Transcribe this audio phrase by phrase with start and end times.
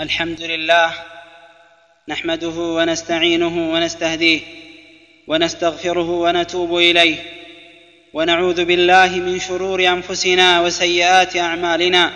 [0.00, 0.92] الحمد لله
[2.08, 4.40] نحمده ونستعينه ونستهديه
[5.26, 7.16] ونستغفره ونتوب إليه
[8.12, 12.12] ونعوذ بالله من شرور أنفسنا وسيئات أعمالنا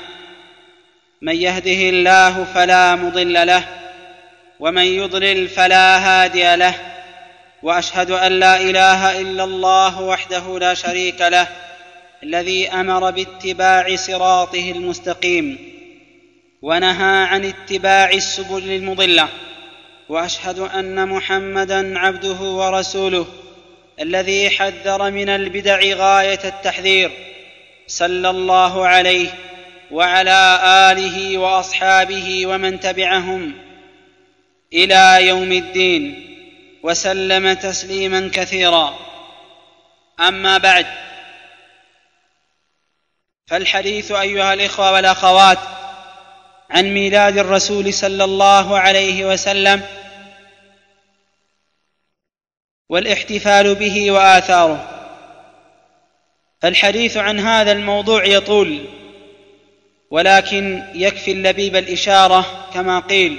[1.23, 3.65] من يهده الله فلا مضل له
[4.61, 6.75] ومن يضلل فلا هادي له
[7.63, 11.47] وأشهد أن لا إله إلا الله وحده لا شريك له
[12.23, 15.74] الذي أمر باتباع صراطه المستقيم
[16.65, 19.29] ونهى عن اتباع السبل المضلة
[20.09, 23.27] وأشهد أن محمدا عبده ورسوله
[24.01, 27.11] الذي حذر من البدع غاية التحذير
[27.87, 29.29] صلى الله عليه
[29.91, 30.61] وعلى
[30.93, 33.53] آله وأصحابه ومن تبعهم
[34.73, 36.31] إلى يوم الدين
[36.83, 38.99] وسلم تسليما كثيرا.
[40.21, 40.87] أما بعد
[43.47, 45.59] فالحديث أيها الإخوة والأخوات
[46.71, 49.83] عن ميلاد الرسول صلى الله عليه وسلم
[52.89, 54.91] والاحتفال به وآثاره.
[56.61, 58.85] فالحديث عن هذا الموضوع يطول
[60.11, 63.39] ولكن يكفي اللبيب الإشارة كما قيل.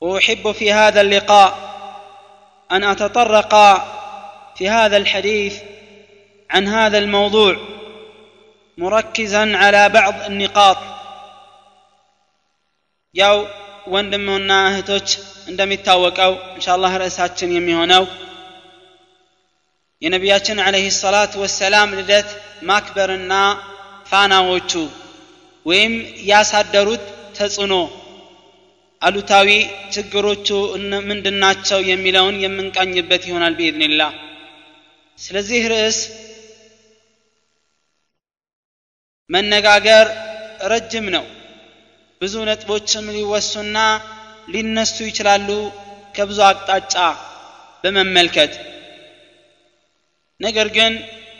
[0.00, 1.68] واحب في هذا اللقاء
[2.72, 3.54] أن أتطرق
[4.56, 5.62] في هذا الحديث
[6.50, 7.56] عن هذا الموضوع
[8.78, 10.97] مركزا على بعض النقاط.
[13.18, 13.36] ያው
[13.94, 15.08] ወንድምና እህቶች
[15.50, 18.04] እንደሚታወቀው እንሻላህ ርዕሳችን የሚሆነው
[20.02, 22.28] የነቢያችን አለህ ሰላት ወሰላም ልደት
[22.68, 23.32] ማክበርና
[24.10, 24.72] ፋናዎቹ
[25.66, 25.94] ወይም
[26.30, 27.04] ያሳደሩት
[27.38, 27.74] ተጽዕኖ
[29.02, 29.48] አሉታዊ
[29.94, 30.48] ችግሮቹ
[31.08, 34.12] ምንድናቸው የሚለውን የምንቃኝበት ይሆናል ብኢዝኒላህ
[35.18, 35.98] ስለዚህ ርዕስ
[39.30, 40.06] መነጋገር
[40.72, 41.24] ረጅም ነው
[42.20, 43.76] ብዙ ነጥቦችም ሊወሱና
[44.52, 45.48] ሊነሱ ይችላሉ
[46.14, 46.94] ከብዙ አቅጣጫ
[47.84, 48.52] በመመልከት
[50.40, 50.92] ነገር ግን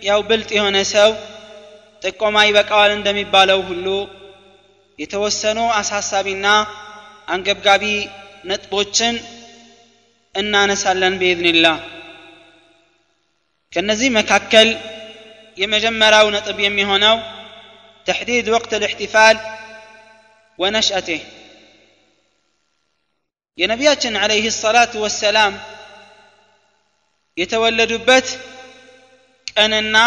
[0.03, 1.11] ያው ብልጥ የሆነ ሰው
[2.03, 3.87] ጥቆማ ይበቃዋል እንደሚባለው ሁሉ
[4.99, 6.47] የተወሰኑ አሳሳቢና
[7.29, 7.85] አንገብጋቢ
[8.51, 9.15] ነጥቦችን
[10.35, 11.79] እናነሳለን ብኢዝንላህ
[13.73, 14.69] ከነዚህ መካከል
[15.59, 17.17] የመጀመሪያው ነጥብ የሚሆነው
[18.07, 19.37] ተሕዲድ ወቅት ልእሕትፋል
[20.60, 21.22] ونشأته
[23.58, 25.54] የነቢያችን አለይህ ሰላት ወሰላም
[27.38, 28.28] የተወለዱበት
[29.54, 29.98] ቀንና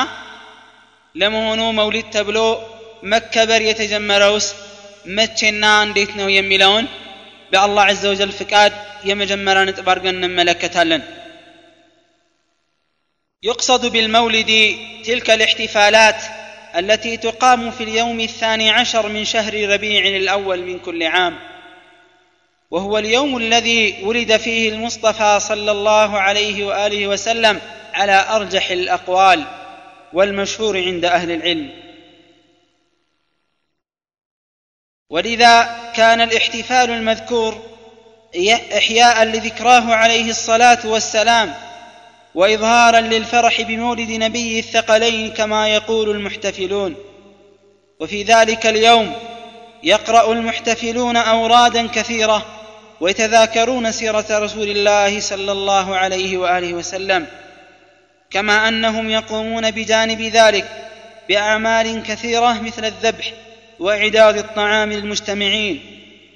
[1.15, 2.38] ለመሆኑ መውሊድ ተብሎ
[3.12, 4.47] መከበር የተጀመረውስ
[5.19, 6.87] መቼና እንዴት ነው የሚለውን
[7.53, 8.72] በአላህ ዘ ወጀል ፍቃድ
[9.10, 11.04] የመጀመሪያ ነጥብ አድርገን እንመለከታለን
[13.43, 14.53] يقصد بالمولد
[15.04, 16.21] تلك الاحتفالات
[16.76, 21.40] التي تقام في اليوم الثاني عشر من شهر ربيع الأول من كل عام.
[22.72, 27.62] وهو اليوم الذي ولد فيه المصطفى صلى الله عليه وآله وسلم
[27.94, 29.44] على أرجح الأقوال
[30.14, 31.70] والمشهور عند أهل العلم.
[35.09, 37.72] ولذا كان الاحتفال المذكور
[38.78, 41.53] إحياء لذكراه عليه الصلاة والسلام
[42.36, 46.96] وإظهارا للفرح بمولد نبي الثقلين كما يقول المحتفلون.
[48.00, 49.14] وفي ذلك اليوم
[49.84, 52.46] يقرأ المحتفلون أورادا كثيرة
[53.02, 57.28] ويتذاكرون سيرة رسول الله صلى الله عليه وآله وسلم
[58.30, 60.66] كما أنهم يقومون بجانب ذلك
[61.30, 63.34] بأعمال كثيرة مثل الذبح
[63.80, 65.81] وإعداد الطعام للمجتمعين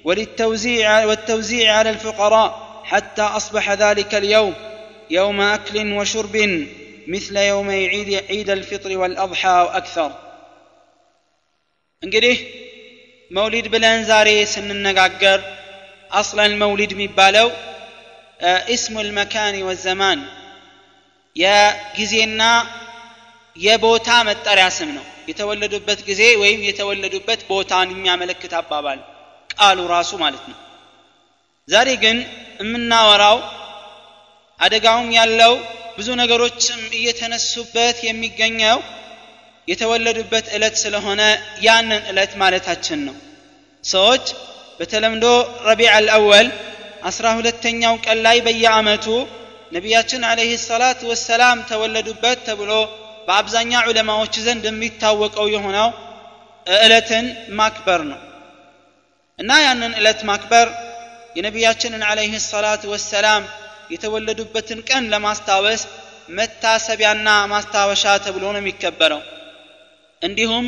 [0.04, 4.54] وللتوزيع والتوزيع على الفقراء حتى أصبح ذلك اليوم
[5.09, 6.35] يوم اكل وشرب
[7.07, 10.11] مثل يوم عيد, عيد الفطر والاضحى واكثر
[12.03, 12.37] እንግዲህ
[13.31, 15.39] መውሊድ ብለን ዛሬ ስንነጋገር
[16.19, 17.47] አስለን መውሊድ የሚባለው
[18.75, 20.19] እስሙ ልመካኒ ወዘማን
[21.35, 22.41] የጊዜና
[23.55, 28.99] የቦታ መጠሪያ ስም ነው የተወለዱበት ጊዜ ወይም የተወለዱበት ቦታን የሚያመለክት አባባል
[29.53, 30.57] ቃሉ ራሱ ማለት ነው
[31.67, 32.17] ዛሬ ግን
[32.63, 33.37] የምናወራው
[34.60, 35.52] አደጋውም ያለው
[35.98, 38.78] ብዙ ነገሮችም እየተነሱበት የሚገኘው
[39.68, 41.22] የተወለዱበት ዕለት ስለሆነ
[41.66, 43.16] ያንን ዕለት ማለታችን ነው።
[43.84, 44.24] ሰዎች
[44.80, 45.26] በተለምዶ
[45.68, 46.48] ረቢዕ አልአወል
[47.02, 49.06] አስራ ሁለተኛው ቀን ላይ በየአመቱ
[49.72, 52.72] ነቢያችን አለህ ሰላት ወሰላም ተወለዱበት ተብሎ
[53.28, 55.88] በአብዛኛው ዑለማዎች ዘንድ የሚታወቀው የሆነው
[56.66, 57.26] ዕለትን
[57.58, 58.20] ማክበር ነው።
[59.38, 60.68] እና ያንን ዕለት ማክበር
[61.36, 63.42] የነቢያችንን አለህ ሰላት ወሰላም
[63.90, 65.82] የተወለዱበትን ቀን ለማስታወስ
[66.36, 69.20] መታሰቢያና ማስታወሻ ተብሎ ነው የሚከበረው።
[70.22, 70.66] እንዲሁም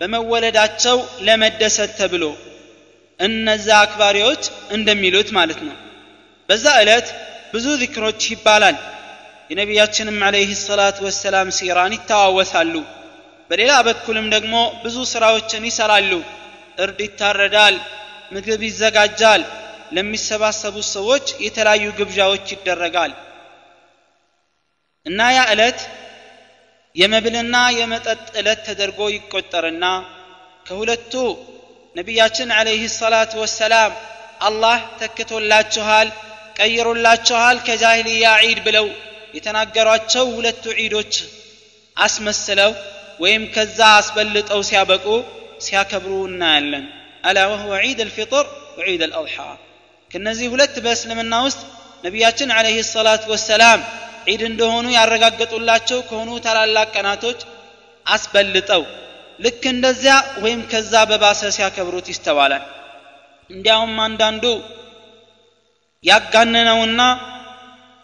[0.00, 0.96] በመወለዳቸው
[1.26, 2.24] ለመደሰት ተብሎ
[3.20, 4.42] እነዛ አክባሪዎች
[4.76, 5.76] እንደሚሉት ማለት ነው።
[6.48, 7.08] በዛ ዕለት
[7.54, 8.76] ብዙ ዚክሮች ይባላል።
[9.50, 12.74] የነቢያችንም ዓለይህ ሰላት ወሰላም ሲራን ይተዋወሳሉ።
[13.50, 16.12] በሌላ በኩልም ደግሞ ብዙ ስራዎችን ይሰራሉ።
[16.78, 17.76] እርድ ይታረዳል
[18.32, 19.42] ምግብ ይዘጋጃል
[19.95, 23.13] ለሚሰባሰቡ ሰዎች የተለያዩ ግብዣዎች ይደረጋል
[25.05, 25.79] እና ያ ዕለት
[26.95, 29.85] የመብልና የመጠጥ ዕለት ተደርጎ ይቆጠርና
[30.67, 31.13] ከሁለቱ
[31.95, 33.91] ነቢያችን ዓለይህ ሰላት ወሰላም
[34.47, 36.07] አላህ ተክቶላችኋል
[36.57, 38.87] ቀይሮላችኋል ከጃሂልያ ዒድ ብለው
[39.37, 41.13] የተናገሯቸው ሁለቱ ዒዶች
[41.97, 42.71] አስመስለው
[43.23, 45.05] ወይም ከዛ አስበልጠው ሲያበቁ
[45.65, 46.85] ሲያከብሩ እናያለን
[47.29, 48.45] አላ ወህወ ዒድ አልፊጥር
[48.79, 49.37] ወዒድ አልአድሓ
[50.10, 51.60] ከነዚህ ሁለት በእስልምና ውስጥ
[52.04, 53.80] ነቢያችን ዓለይህ ሰላት ወሰላም
[54.26, 57.40] ዒድ እንደሆኑ ያረጋገጡላቸው ከሆኑ ታላላቅ ቀናቶች
[58.06, 58.82] አስበልጠው
[59.40, 60.14] ልክ እንደዚያ
[60.44, 62.64] ወይም ከዛ በባሰ ሲያከብሩት ይስተዋላል።
[63.50, 64.44] እንዲያውም አንዳንዱ
[66.04, 67.00] ያጋነነውና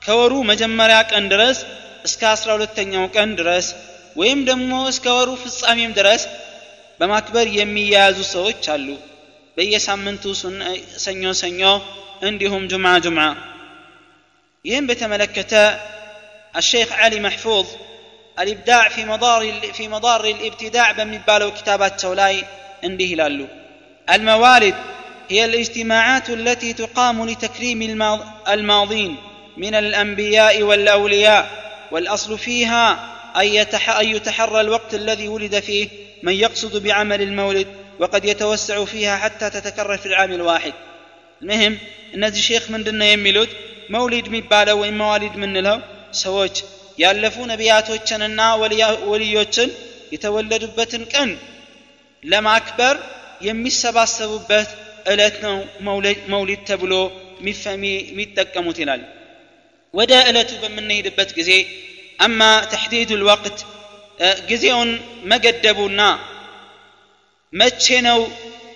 [0.02, 1.58] ከወሩ መጀመሪያ ቀን ድረስ
[2.04, 3.66] እስከ አስራ ሁለተኛው ቀን ድረስ
[4.16, 6.22] ወይም ደግሞ እስከ ወሩ ፍጻሜም ድረስ
[7.00, 8.88] በማክበር የሚያያዙ ሰዎች አሉ
[9.57, 10.23] በየሳምንቱ
[11.05, 11.61] ሰኞ ሰኞ
[12.29, 13.27] እንዲሁም ጁምዓ ጁምዓ
[14.69, 15.53] ይህም በተመለከተ
[16.55, 17.67] الشيخ علي محفوظ
[18.41, 19.41] الإبداع في مضار
[19.77, 22.43] في مضار الابتداع بمبالو كتابات تولاي
[22.83, 23.47] انده لالو
[24.09, 24.75] الموالد
[25.29, 27.79] هي الاجتماعات التي تقام لتكريم
[28.47, 29.11] الماضين
[29.57, 31.43] من الأنبياء والأولياء
[31.91, 32.85] والأصل فيها
[34.01, 35.87] أن يتحرى الوقت الذي ولد فيه
[36.23, 37.67] من يقصد بعمل المولد
[38.01, 40.73] وقد يتوسع فيها حتى تتكرر في العام الواحد
[41.41, 41.73] المهم
[42.15, 43.51] እነዚህ ሼክ ምንድን ነው የሚሉት
[43.95, 45.77] መውሊድ የሚባለው ወይም መዋሊድ የምንለው
[46.23, 46.55] ሰዎች
[46.97, 48.39] ያለፉ ነቢያቶችንና
[49.11, 49.69] ወልዮችን
[50.15, 51.29] የተወለዱበትን ቀን
[52.23, 52.95] ለማክበር
[53.47, 54.69] የሚሰባሰቡበት
[55.11, 55.55] ዕለት ነው
[56.33, 56.93] መውሊድ ተብሎ
[57.45, 59.01] የሚጠቀሙት ይላል
[59.93, 61.51] ወደ ዕለቱ በምንሄድበት ጊዜ
[62.25, 62.41] አማ
[62.73, 63.59] ተሕዲዱ ልወቅት
[64.49, 64.91] ጊዜውን
[65.31, 66.01] መገደቡና
[67.55, 68.19] መቼ ነው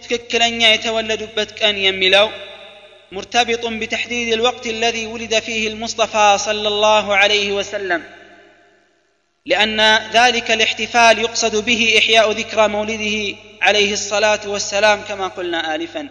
[0.03, 2.27] ትክክለኛ የተወለዱበት ቀን የሚለው
[3.11, 8.01] مرتبط بتحديد الوقت الذي ولد فيه المصطفى صلى الله عليه وسلم
[9.47, 9.79] لأن
[10.13, 13.17] ذلك الاحتفال يقصد به إحياء ذكرى مولده
[13.61, 16.03] عليه الصلاة والسلام كما قلنا آلفا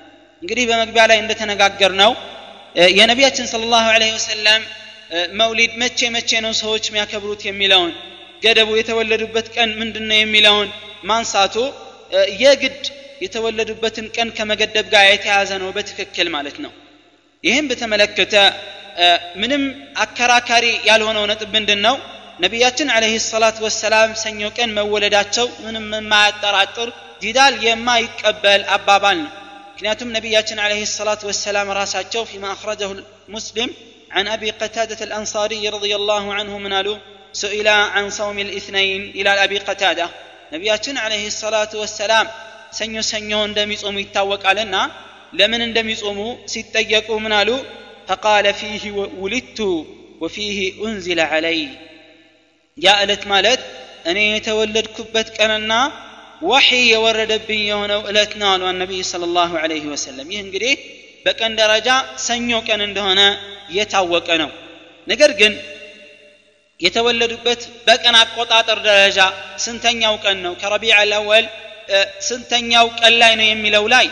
[0.43, 2.11] እንግዲህ በመግቢያ ላይ እንደተነጋገር ነው
[2.99, 4.63] የነቢያችን ስለ ላሁ ለ ወሰለም
[5.41, 7.93] መውሊድ መቼ መቼ ነው ሰዎች የሚያከብሩት የሚለውን
[8.45, 10.69] ገደቡ የተወለዱበት ቀን ምንድን ነው የሚለውን
[11.11, 11.57] ማንሳቱ
[12.43, 12.83] የግድ
[13.25, 16.73] የተወለዱበትን ቀን ከመገደብ ጋር የተያዘ ነው በትክክል ማለት ነው
[17.45, 18.35] ይህም በተመለከተ
[19.43, 19.63] ምንም
[20.05, 21.97] አከራካሪ ያልሆነው ነጥብ ምንድን ነው
[22.45, 26.89] ነቢያችን አለህ ሰላት ወሰላም ሰኞ ቀን መወለዳቸው ምንም የማያጠራጥር
[27.25, 29.33] ጂዳል የማይቀበል አባባል ነው
[29.73, 32.93] ምክንያቱም ነቢያችን አለህ ሰላት ወሰላም ራሳቸው ፊማ አኽረጀሁ
[33.37, 33.73] ሙስሊም
[34.11, 36.99] عن أبي قتادة الأنصاري رضي الله عنه من قالوا
[37.35, 40.07] سئل عن صوم الاثنين إلى أبي قتادة
[40.52, 42.28] ነቢያችን አለህ ሰላቱ ወሰላም
[42.78, 44.76] ሰኞ ሰኞ እንደሚጾሙ ይታወቃልና
[45.40, 46.20] ለምን እንደሚጾሙ
[46.54, 47.50] ሲጠየቁ ምን አሉ
[48.10, 48.84] ፈቃለ ፊህ
[49.22, 49.60] ውልድቱ
[50.24, 51.60] ወፊህ ኡንዝለ አለይ
[52.78, 53.62] ያ ዕለት ማለት
[54.12, 55.74] እኔ የተወለድኩበት ቀንና
[56.50, 60.74] ወሕይ የወረደብኝ የሆነው ዕለት ነው አሉ ነቢይ ስለ ላሁ አለህ ወሰለም ይህ እንግዲህ
[61.26, 61.90] በቀን ደረጃ
[62.28, 63.22] ሰኞ ቀን እንደሆነ
[63.78, 64.52] የታወቀ ነው
[65.08, 65.54] ነገር ግን
[66.81, 69.19] የተወለዱበት በቀን አቆጣጠር ደረጃ
[69.65, 71.47] ስንተኛው ቀን ነው ከረቢዕ አልአወል
[72.29, 74.07] ስንተኛው ቀን ላይ ነው የሚለው ላይ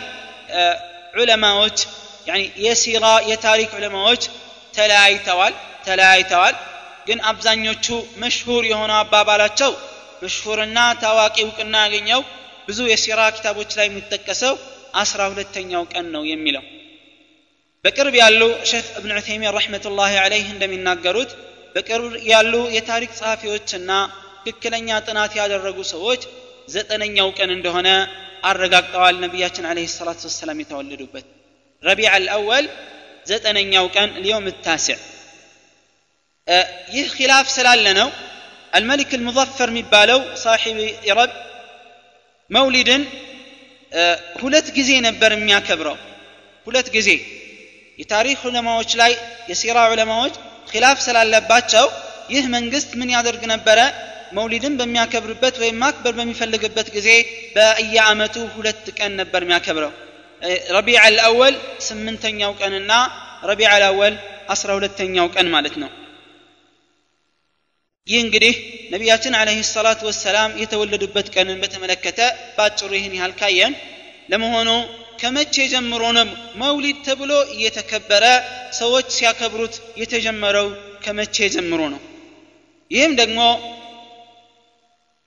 [1.21, 1.79] ዑለማዎች
[2.65, 4.23] የሲራ የታሪክ ዑለማዎች
[4.75, 5.55] ተለያይተዋል
[5.87, 6.55] ተለያይተዋል
[7.09, 7.87] ግን አብዛኞቹ
[8.23, 9.73] መሽሁር የሆነው አባባላቸው
[10.23, 12.21] መሽሁርና ታዋቂ እውቅና ያገኘው
[12.69, 14.55] ብዙ የሲራ ኪታቦች ላይ የሚጠቀሰው
[15.03, 16.65] አስራ ሁለተኛው ቀን ነው የሚለው
[17.85, 21.31] በቅርብ ያሉ ሼክ እብን ዑተይሚን ረሕመቱላህ አለይህ እንደሚናገሩት
[21.76, 23.92] በቅርብ ያሉ የታሪክ ጸሐፊዎችና
[24.46, 26.22] ትክክለኛ ጥናት ያደረጉ ሰዎች
[26.76, 27.90] ዘጠነኛው ቀን እንደሆነ
[28.50, 31.26] አረጋግጠዋል ነቢያችን አለ ሰላት ወሰላም የተወለዱበት
[31.84, 32.66] ረቢዕ አልአወል
[33.26, 34.98] ዘጠነኛው ቀን ልየውም ታሲዕ
[36.96, 38.10] ይህ ኪላፍ ስላለ ነው
[38.78, 40.78] አልመሊክ አልሙዘፈር የሚባለው ሳሒብ
[41.20, 41.32] ረብ
[42.50, 43.04] መውሊድን
[44.42, 45.98] ሁለት ጊዜ ነበር የሚያከብረው
[46.68, 47.10] ሁለት ጊዜ
[48.00, 49.12] የታሪክ ዑለማዎች ላይ
[49.50, 50.36] የሲራ ዑለማዎች
[50.71, 51.87] ኪላፍ ስላለባቸው
[52.35, 53.79] ይህ መንግስት ምን ያደርግ ነበረ
[54.37, 57.09] መውሊድን በሚያከብርበት ወይም ማክበር በሚፈልግበት ጊዜ
[57.57, 59.93] በየአመቱ ሁለት ቀን ነበር የሚያከብረው
[60.77, 61.57] ረቢዕ አልአወል
[61.89, 62.93] ስምንተኛው ቀንና
[63.51, 64.15] ረቢዕ አልአወል
[64.55, 65.91] አስራ ሁለተኛው ቀን ማለት ነው
[68.07, 68.55] ይህ እንግዲህ
[68.93, 72.21] ነቢያችን አለህ ሰላት ወሰላም የተወለዱበት ቀንን በተመለከተ
[72.57, 73.75] በአጭሩ ይህን ያህል ካየን
[74.33, 74.71] ለመሆኑ
[75.21, 76.29] ከመቼ ጀምሮ ነው
[76.63, 78.25] መውሊድ ተብሎ እየተከበረ
[78.81, 80.69] ሰዎች ሲያከብሩት የተጀመረው
[81.05, 82.01] ከመቼ ጀምሮ ነው
[82.91, 83.41] ይህም ደግሞ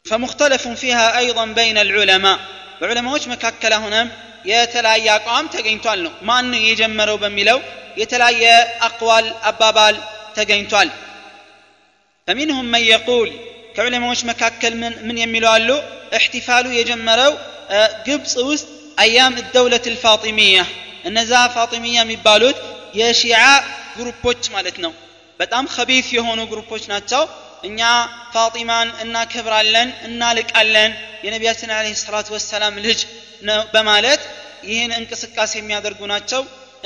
[0.06, 2.38] فمختلف فيها أيضا بين العلماء
[2.80, 4.08] በዑለማዎች መካከል አሁንም
[4.46, 7.60] የተለያየ አቋም ተገኝቷል ነው ማን የጀመረው በሚለው
[8.02, 8.44] የተለያየ
[8.88, 9.96] አቅዋል አባባል
[10.38, 10.90] ተገኝቷል
[12.28, 13.30] فمنهم من يقول
[13.76, 15.70] ከዑለማዎች መካከል ምን ምን የሚለው አሉ
[16.18, 17.32] እሕቲፋሉ የጀመረው
[18.08, 20.60] ግብፅ ውስጥ አያም ደውለት ልፋጢሚያ
[21.10, 22.58] እነዛ ፋጢሚያ የሚባሉት
[23.00, 23.42] የሺዓ
[23.98, 24.94] ግሩፖች ማለት ነው
[25.40, 27.24] በጣም ከቢት የሆኑ ግሩፖች ናቸው
[27.70, 27.82] እኛ
[28.34, 30.92] ፋጢማን እናከብራለን እናልቃለን
[31.26, 33.00] የነቢያችን አለ ሰላቱ ወሰላም ልጅ
[33.50, 34.22] ነው በማለት
[34.70, 36.42] ይህን እንቅስቃሴ የሚያደርጉ ናቸው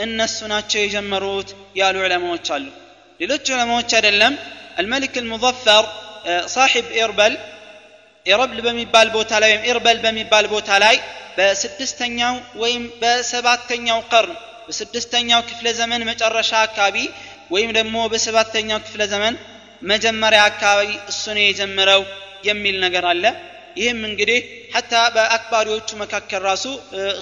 [0.06, 2.66] እነሱ ናቸው የጀመሩት ያሉ ዑለማዎች አሉ
[3.20, 4.34] ሌሎች ዑለማዎች አይደለም
[4.82, 5.84] الملك المظفر
[6.56, 7.34] صاحب إربل
[8.26, 10.96] ኢረብል በሚባል ቦታ ላይ ወይም ኢርበል በሚባል ቦታ ላይ
[11.37, 14.35] በስድስተኛው ወይም በሰባተኛው ቀርን
[14.67, 16.97] በስድስተኛው ክፍለ ዘመን መጨረሻ አካባቢ
[17.55, 19.35] ወይም ደግሞ በሰባተኛው ክፍለ ዘመን
[19.83, 22.03] መጀመሪያ አካባቢ እሱ ነው የጀመረው
[22.45, 23.25] የሚል ነገር አለ።
[23.77, 24.39] ይህም እንግዲህ
[24.75, 26.65] ሐታ በአክባሪዎቹ መካከል ራሱ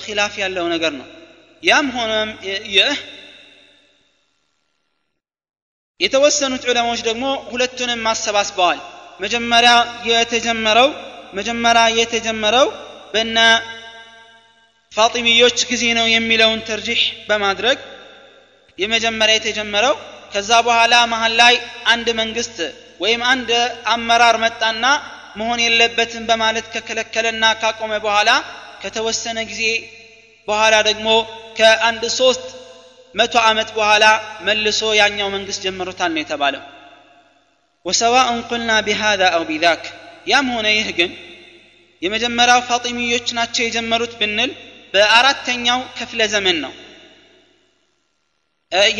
[0.04, 1.06] ኪላፍ ያለው ነገር ነው።
[1.62, 2.30] ያም ሆነም
[2.74, 2.98] ይህ
[6.00, 8.78] የተወሰኑት ዑለማዎች ደግሞ ሁለቱንም ማሰባስበዋል
[9.20, 9.72] መጀመሪያ
[10.10, 10.88] የተጀመረው
[11.34, 12.66] መጀመሪያ የተጀመረው
[13.14, 13.38] በነ
[14.92, 17.78] ፋጢሚዮች ጊዜ ነው የሚለውን ተርጂሕ በማድረግ
[18.78, 19.94] የመጀመሪያ የተጀመረው
[20.32, 21.54] ከዛ በኋላ መሀል ላይ
[21.92, 22.56] አንድ መንግስት
[23.02, 23.50] ወይም አንድ
[23.94, 24.84] አመራር መጣና
[25.40, 28.30] መሆን የለበትም በማለት ከከለከለና ካቆመ በኋላ
[28.82, 29.62] ከተወሰነ ጊዜ
[30.48, 31.08] በኋላ ደግሞ
[31.58, 32.46] ከአንድ ሶስት
[33.14, 34.04] መቶ ዓመት በኋላ
[34.46, 36.62] መልሶ ያኛው መንግስት ጀምሮታል ነው የተባለው
[37.86, 39.82] ወሰዋእን ቁልና ቢሃዛ አው ቢዛክ
[40.26, 41.10] ያም ሆነ ይህ ግን
[42.02, 44.52] የመጀመሪያው ፋጢሚዮች ናቸው የጀመሩት ብንል
[44.93, 46.73] በአራተኛው ክፍለ ዘመን ነው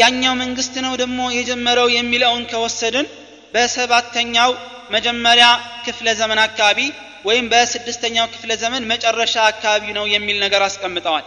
[0.02, 3.08] ያኛው መንግስት ነው ደግሞ የጀመረው የሚለውን ከወሰድን
[3.54, 4.52] በሰባተኛው
[4.96, 5.48] መጀመሪያ
[5.86, 6.80] ክፍለ ዘመን አካባቢ
[7.28, 11.26] ወይም በስድስተኛው ክፍለ ዘመን መጨረሻ አካባቢ ነው የሚል ነገር አስቀምጠዋል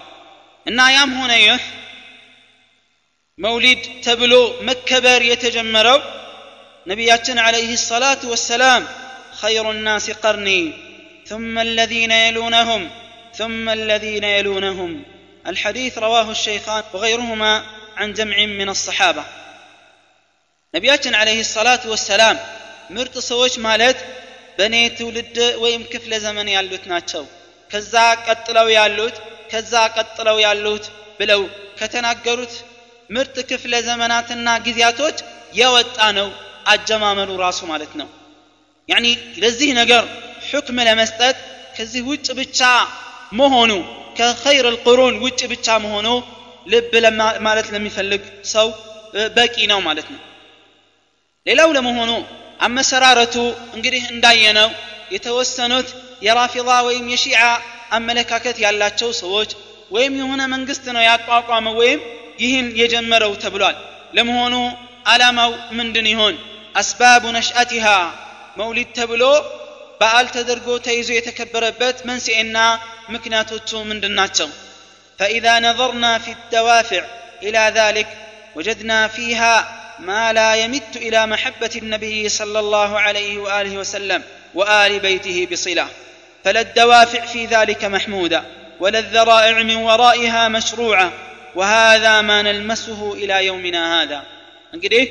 [0.66, 1.62] እና ያም ሆነ ይህ
[3.38, 4.34] መውሊድ ተብሎ
[4.68, 6.00] መከበር የተጀመረው
[6.86, 8.82] ነቢያችን عليه الصلاة والسلام
[9.42, 10.62] خير الناس قرني
[11.26, 12.82] ثم الذين يلونهم
[13.34, 15.02] ثم الذين يلونهم
[15.46, 17.52] الحديث رواه الشيخان وغيرهما
[17.96, 19.24] عن جمع من الصحابة
[20.74, 22.36] ነቢያችን عليه الصلاة والسلام
[22.96, 23.98] ምርጥ ሰዎች ማለት
[24.58, 27.24] በእኔ ትውልድ ወይም ክፍለ ዘመን ያሉት ናቸው
[27.70, 27.94] ከዛ
[28.26, 29.16] ቀጥለው ያሉት
[29.52, 30.84] ከዛ ቀጥለው ያሉት
[31.18, 31.42] ብለው
[31.78, 32.54] ከተናገሩት
[33.16, 35.18] ምርጥ ክፍለ ዘመናትና ጊዜያቶች
[35.60, 36.28] የወጣ ነው
[36.72, 38.08] አጀማመሩ ራሱ ማለት ነው
[38.88, 39.06] ያኒ
[39.42, 40.04] ለዚህ ነገር
[40.50, 41.36] ሕክም ለመስጠት
[41.76, 42.60] ከዚህ ውጭ ብቻ
[43.40, 43.72] መሆኑ
[44.18, 46.08] ከኸይር ልቁሩን ውጭ ብቻ መሆኑ
[46.66, 46.92] ልብ
[47.46, 48.22] ማለት ለሚፈልግ
[48.54, 48.68] ሰው
[49.36, 50.20] በቂ ነው ማለት ነው
[51.46, 52.10] ሌላው ለመሆኑ
[52.60, 53.36] አመሰራረቱ
[53.76, 54.70] እንግዲህ እንዳየነው
[55.14, 55.88] የተወሰኑት
[56.26, 57.42] የራፊዛ ወይም የሺዓ
[57.98, 59.50] አመለካከት ያላቸው ሰዎች
[59.90, 62.00] ወይም የሆነ መንግስት ነው ያቋቋመው ወይም
[62.38, 63.76] ይህን የጀመረው ተብሏል
[64.16, 64.54] ለመሆኑ
[65.12, 66.34] ዓላማው ምንድን ይሆን
[66.80, 67.86] አስባቡ ነሽአቲሃ
[68.60, 69.22] መውሊድ ተብሎ
[70.00, 72.58] በዓል ተደርጎ ተይዞ የተከበረበት መንስኤና
[73.14, 74.50] ምክንያቶቹ ምንድን ናቸው
[75.20, 77.02] فإذا نظرنا في الدوافع
[77.42, 78.08] إلى ذلك
[78.56, 79.54] وجدنا فيها
[80.08, 84.22] ما لا يمت إلى محبة النبي صلى الله عليه وآله وسلم
[84.54, 85.86] وآل بيته بصلة
[86.44, 88.42] فلا الدوافع في ذلك محمودة
[88.80, 91.12] ولا الذرائع من ورائها مشروعة
[91.54, 94.20] وهذا ما نلمسه إلى يومنا هذا
[94.74, 95.02] እንግዲህ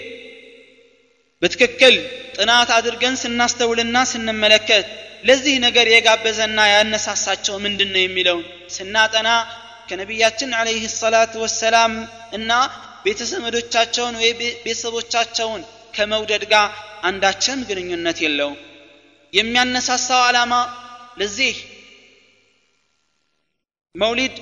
[1.45, 1.95] በትክክል
[2.37, 4.87] ጥናት አድርገን ስናስተውልና ስንመለከት
[5.25, 9.29] ለዚህ ነገር የጋበዘና ያነሳሳቸው ምንድን ነው የሚለውን ስናጠና
[9.89, 11.93] ከነቢያችን አለይህ ሰላት ወሰላም
[12.33, 12.51] እና
[13.07, 14.31] ቤተሰቦቻቸውን ወይ
[14.65, 15.63] ቤተሰቦቻቸውን
[15.97, 16.69] ከመውደድ ጋር
[17.03, 18.57] አንዳችም ግንኙነት የለውም።
[19.33, 20.55] የሚያነሳሳው ዓላማ
[21.19, 21.55] ለዚህ
[23.95, 24.35] መውሊድ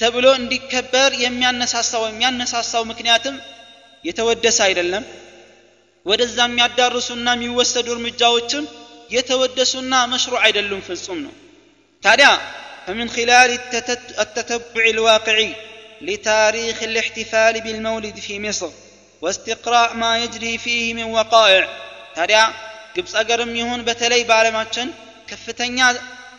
[0.00, 3.36] ተብሎ እንዲከበር የሚያነሳሳው የሚያነሳሳው ምክንያትም
[4.04, 5.04] የተወደሰ አይደለም
[6.05, 8.65] ወደዛ የሚያዳርሱና የሚወሰዱ እርምጃዎችም
[9.15, 11.33] የተወደሱና መሽሩዕ አይደሉም ፍጹም ነው
[12.03, 12.29] ታዲያ
[12.87, 13.49] فمن خلال
[14.23, 15.49] التتبع الواقعي
[16.07, 18.69] لتاريخ الاحتفال بالمولد في مصر
[19.23, 21.63] واستقراء ما يجري فيه من وقائع
[22.17, 22.39] ታዲያ
[22.95, 24.87] ግብፅ አገርም ይሁን በተለይ በዓለማችን
[25.29, 25.77] ከፍተኛ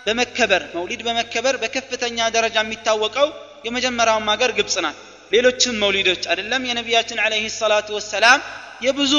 [0.07, 3.29] በመከበር መውሊድ በመከበር በከፍተኛ ደረጃ የሚታወቀው
[3.67, 4.97] የመጀመሪያውም ሀገር ግብፅ ናት
[5.35, 8.41] ሌሎችም መውሊዶች አይደለም የነቢያችን አለይሂ ሰላቱ ወሰላም
[8.87, 9.15] የብዙ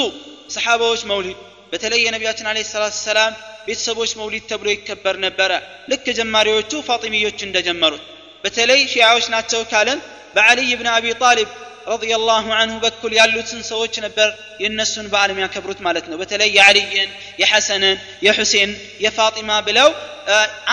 [0.54, 1.38] ሰሓባዎች መውሊድ
[1.72, 3.34] በተለይ የነቢያችን አለ ሰላት ሰላም
[3.66, 5.52] ቤተሰቦች መውሊድ ተብሎ ይከበር ነበረ
[5.90, 8.02] ልክ ጀማሪዎቹ ፋጢሚዮች እንደጀመሩት
[8.44, 9.98] በተለይ ሺያዎች ናቸው ካለን
[10.36, 11.50] በዓልይ ብን አቢ ጣሊብ
[11.90, 14.28] ረዲየላሁ አንሁ በኩል ያሉትን ሰዎች ነበር
[14.62, 17.10] የእነሱን በዓል የሚያከብሩት ማለት ነው በተለይ የዓልይን
[17.42, 17.96] የሐሰንን
[18.26, 18.70] የሑሴን
[19.04, 19.88] የፋጢማ ብለው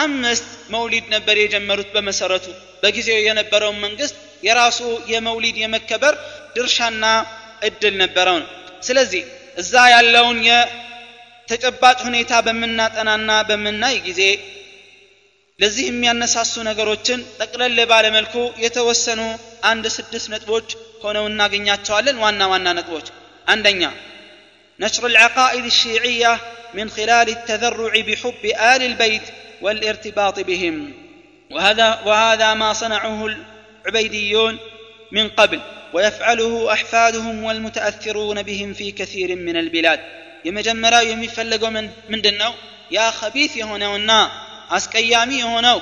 [0.04, 0.46] አምስት
[0.76, 2.48] መውሊድ ነበር የጀመሩት በመሰረቱ
[2.84, 4.80] በጊዜው የነበረውን መንግስት የራሱ
[5.14, 6.14] የመውሊድ የመከበር
[6.56, 7.06] ድርሻና
[7.70, 8.48] እድል ነበረው ነው
[8.88, 9.24] ስለዚህ
[9.62, 14.22] እዛ ያለውን የተጨባጭ ሁኔታ በምናጠናና በምናይ ጊዜ
[15.60, 18.36] ለዚህ የሚያነሳሱ ነገሮችን ጠቅለል ባለመልኩ
[18.66, 19.22] የተወሰኑ
[19.72, 20.70] አንድ ስድስት ነጥቦች
[21.06, 23.10] ሆነው እናገኛቸዋለን ዋና ዋና ነጥቦች
[23.54, 23.84] አንደኛ
[24.80, 26.40] نشر العقائد الشيعية
[26.74, 29.22] من خلال التذرع بحب آل البيت
[29.62, 30.94] والارتباط بهم
[31.52, 34.60] وهذا وهذا ما صنعه العبيديون
[35.12, 35.60] من قبل
[35.94, 40.00] ويفعله أحفادهم والمتأثرون بهم في كثير من البلاد
[40.46, 42.52] يمجمرا يمفلقوا من من دنو
[42.92, 44.22] يا خبيث هنا
[44.78, 45.78] አስቀያሚ የሆነው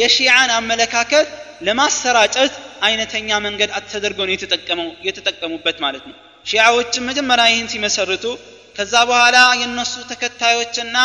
[0.00, 1.26] የሺዓን አመለካከት
[1.66, 2.54] ለማሰራጨት
[2.86, 8.24] አይነተኛ መንገድ ተደርገው ነው የተጠቀመው የተጠቀሙበት ማለት ነው ሺዓዎችም መጀመሪያ ይህን ሲመሰርቱ
[8.76, 10.96] ከዛ በኋላ የነሱ ተከታዮችና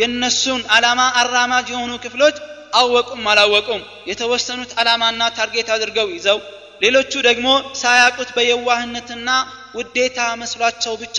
[0.00, 2.36] የነሱን አላማ አራማጅ የሆኑ ክፍሎች
[2.80, 6.38] አወቁም አላወቁም የተወሰኑት አላማና ታርጌት አድርገው ይዘው
[6.80, 7.48] ሌሎቹ ደግሞ
[7.80, 9.28] ሳያቁት በየዋህነትና
[9.78, 11.18] ውዴታ መስሏቸው ብቻ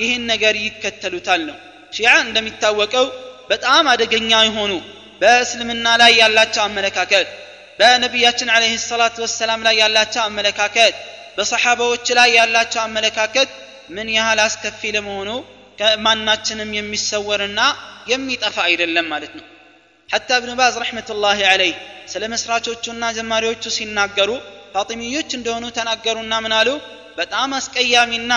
[0.00, 1.56] ይህን ነገር ይከተሉታል ነው
[1.92, 3.06] ሺዓ እንደሚታወቀው
[3.50, 4.72] በጣም አደገኛ የሆኑ
[5.20, 7.26] በእስልምና ላይ ያላቸው አመለካከት
[7.78, 10.94] በነቢያችን አለህ ሰላት ወሰላም ላይ ያላቸው አመለካከት
[11.36, 13.50] በሰሓባዎች ላይ ያላቸው አመለካከት
[13.96, 15.30] ምን ያህል አስከፊ ለመሆኑ
[15.80, 17.60] ከማናችንም የሚሰወርና
[18.12, 19.46] የሚጠፋ አይደለም ማለት ነው
[20.08, 21.76] ሐታ እብን ባዝ ረሕመቱላህ አለይህ
[22.12, 24.30] ስለ መስራቾቹና ጀማሪዎቹ ሲናገሩ
[24.73, 26.69] ፋጢሚዮች እንደሆኑ ተናገሩና ምን አሉ?
[27.17, 28.33] በጣም አስቀያሚና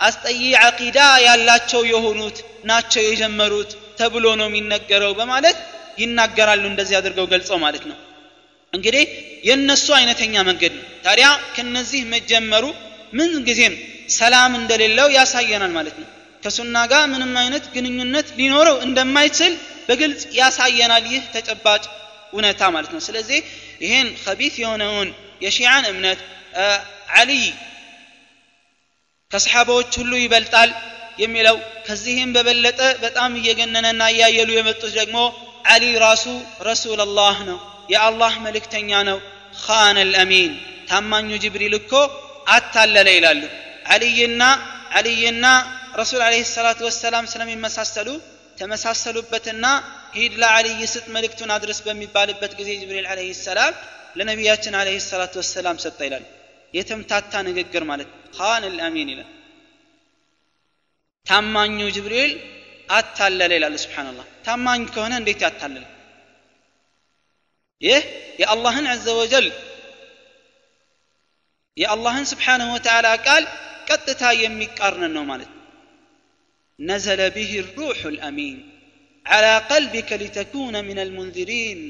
[0.00, 5.58] አስጠይ ዓቂዳ ያላቸው የሆኑት ናቸው የጀመሩት ተብሎ ነው የሚነገረው በማለት
[5.98, 7.98] ይናገራሉ። እንደዚህ አድርገው ገልጸው ማለት ነው።
[8.72, 9.04] እንግዲህ
[9.48, 11.26] የእነሱ አይነተኛ መንገድ ነው። ታዲያ
[11.56, 12.64] ከነዚህ መጀመሩ
[13.12, 13.74] ምን ጊዜም
[14.16, 16.08] ሰላም እንደሌለው ያሳየናል ማለት ነው።
[16.42, 19.52] ከሱና ጋር ምንም አይነት ግንኙነት ሊኖረው እንደማይችል
[19.88, 21.84] በግልጽ ያሳየናል ይህ ተጨባጭ
[22.32, 23.38] እውነታ ማለት ነው። ስለዚህ
[23.80, 25.08] ይህን ከቢት የሆነውን
[25.41, 26.19] የሺዓን እምነት
[27.19, 27.43] አልይ
[29.31, 30.69] ከሰሓባዎች ሁሉ ይበልጣል
[31.19, 35.17] የሚለው ከዚህም በበለጠ በጣም እየገነነና እያየሉ የመጡት ደግሞ
[35.73, 36.25] አሊ ራሱ
[36.69, 37.59] ረሱላላህ ነው
[37.93, 39.19] የአላህ መልእክተኛ ነው
[39.61, 40.51] ካነ ልአሚን
[40.89, 41.93] ታማኙ ጅብሪል እኮ
[42.55, 43.41] አታለለ ይላሉ
[43.93, 44.43] አልይና
[44.99, 45.45] አልይና
[45.99, 48.09] ረሱል አለ ሰላቱ ወሰላም ስለሚመሳሰሉ
[48.57, 49.65] ተመሳሰሉበትና
[50.17, 53.73] ሂድ ለአልይ ስጥ መልእክቱን አድርስ በሚባልበት ጊዜ ጅብሪል አለ ሰላም
[54.17, 56.25] ለነቢያችን አለ ሰላቱ ወሰላም ሰጠ ይላል
[56.73, 59.29] የተምታታ ንግግር ማለት ካን ልአሚን ይላል
[61.27, 62.31] ታማኙ ጅብሪል
[62.89, 65.85] አታለለ ይላል ስብሓንላህ ታማኝ ከሆነ እንዴት ያታለለ
[67.81, 68.01] ይህ
[68.41, 69.47] የአላህን ዘ ወጀል
[71.77, 73.43] የአላህን ስብሓንሁ ወተዓላ ቃል
[73.89, 75.63] ቀጥታ የሚቃርንን ነው ማለት ነው
[76.79, 78.57] ነዘለ ብህ ሩሑ ልአሚን
[79.25, 81.81] على قلبك لتكون من المنذرين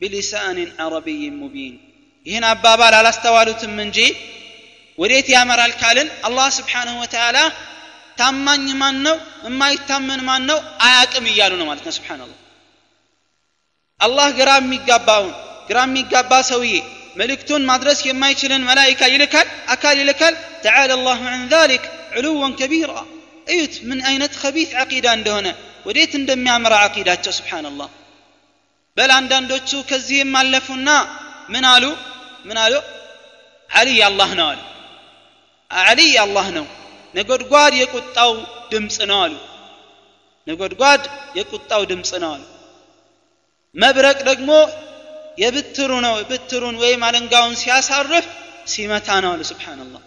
[0.00, 1.74] بلسان عربي مبين
[2.26, 3.98] ይህን አባባል አላስተዋሉትም እንጂ
[4.98, 7.38] ወዴት ያመራል ካልን አላህ ስብሓንሁ ወተዓላ
[8.18, 9.16] ታማኝ ማን ነው
[9.46, 12.36] የማይታመን ማን ነው አያቅም እያሉ ነው ማለት ነው ስብሓንላህ
[14.00, 15.32] አላህ ግራ የሚጋባውን
[15.68, 16.74] ግራ የሚጋባ ሰውዬ
[17.20, 21.84] መልእክቱን ማድረስ የማይችልን መላይካ ይልካል አካል ይልካል ተዓላ አላሁ ዐን ዛሊክ
[22.18, 22.92] ዕሉወን ከቢራ
[23.54, 25.48] እዩት ምን አይነት ከቢት ዓቂዳ እንደሆነ
[25.88, 27.88] ወዴት እንደሚያመራ ዓቂዳቸው ስብሓንላህ
[28.96, 30.88] በል አንዳንዶቹ ከዚህም አለፉና
[31.54, 31.84] ምን አሉ
[32.48, 32.74] ምን አሉ
[33.70, 34.60] አልይ አላህ ነው አሉ
[35.70, 36.66] አልይ አላህ ነው
[37.14, 38.32] ነጎድጓድ የቁጣው
[38.72, 39.34] ድምፅ ነው አሉ
[40.46, 41.02] ነጎድጓድ
[41.38, 42.42] የቁጣው ድምፅ ነው አሉ
[43.74, 44.50] መብረቅ ደግሞ
[45.42, 48.26] የብትሩ ነው ብትሩን ወይም አለንጋውን ሲያሳርፍ
[48.72, 50.02] ሲመታ ነው አሉ ስብሓንላህ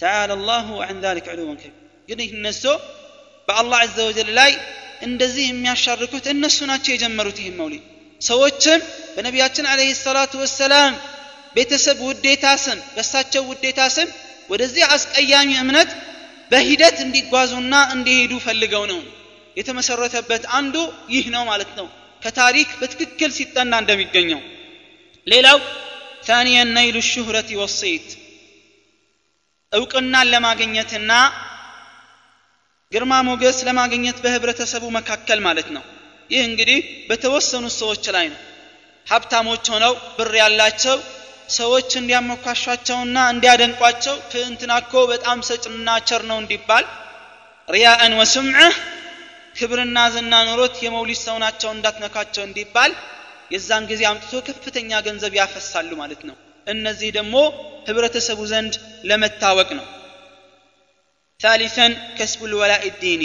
[0.00, 1.74] ተዓላ አላሁ አን ዛሊክ ዕሉወን ከቢር
[2.08, 2.64] ግን እነሱ
[3.48, 4.52] በአላህ አዘ ወጀል ላይ
[5.02, 7.84] እንደዚህ የሚያሻርኩት እነሱ ናቸው የጀመሩት ይህን መውሊድ
[8.20, 8.80] ሰዎችም
[9.14, 10.94] በነቢያችን አለህ ሰላቱ ወሰላም
[11.56, 14.08] ቤተሰብ ውዴታ ስም በሳቸው ውዴታ ስም
[14.52, 15.90] ወደዚህ አስቀያሚ እምነት
[16.50, 19.00] በሂደት እንዲጓዙና እንዲሄዱ ፈልገው ነው
[19.56, 20.76] የተመሰረተበት አንዱ
[21.14, 21.86] ይህ ነው ማለት ነው
[22.22, 24.40] ከታሪክ በትክክል ሲጠና እንደሚገኘው
[25.26, 25.58] ሌላው
[26.28, 28.08] ثانيا نيل الشهرة والصيت
[29.72, 31.10] እውቅናን ለማግኘትና
[32.92, 35.84] ግርማ ሞገስ ለማግኘት በህብረተሰቡ መካከል ማለት ነው
[36.29, 38.39] ይህ እንግዲህ በተወሰኑ ሰዎች ላይ ነው።
[39.07, 40.97] ሀብታሞች ሆነው ብር ያላቸው
[41.57, 46.85] ሰዎች እንዲያመኳሻቸውና እንዲያደንቋቸው ከእንትናኮ በጣም ሰጭና ቸር ነው እንዲባል
[47.67, 48.75] ሪያእን ወስምዕህ
[49.57, 52.91] ክብርና ዝና ኖሮት የመውሊድ ሰው ናቸው እንዳትነካቸው እንዲባል
[53.53, 56.35] የዛን ጊዜ አምጥቶ ከፍተኛ ገንዘብ ያፈሳሉ ማለት ነው።
[56.67, 57.35] እነዚህ ደግሞ
[57.87, 58.73] ህብረተሰቡ ዘንድ
[59.09, 59.85] ለመታወቅ ነው።
[61.39, 63.23] ታሊሰን ከስቡ ልወላኢ ዲኒ።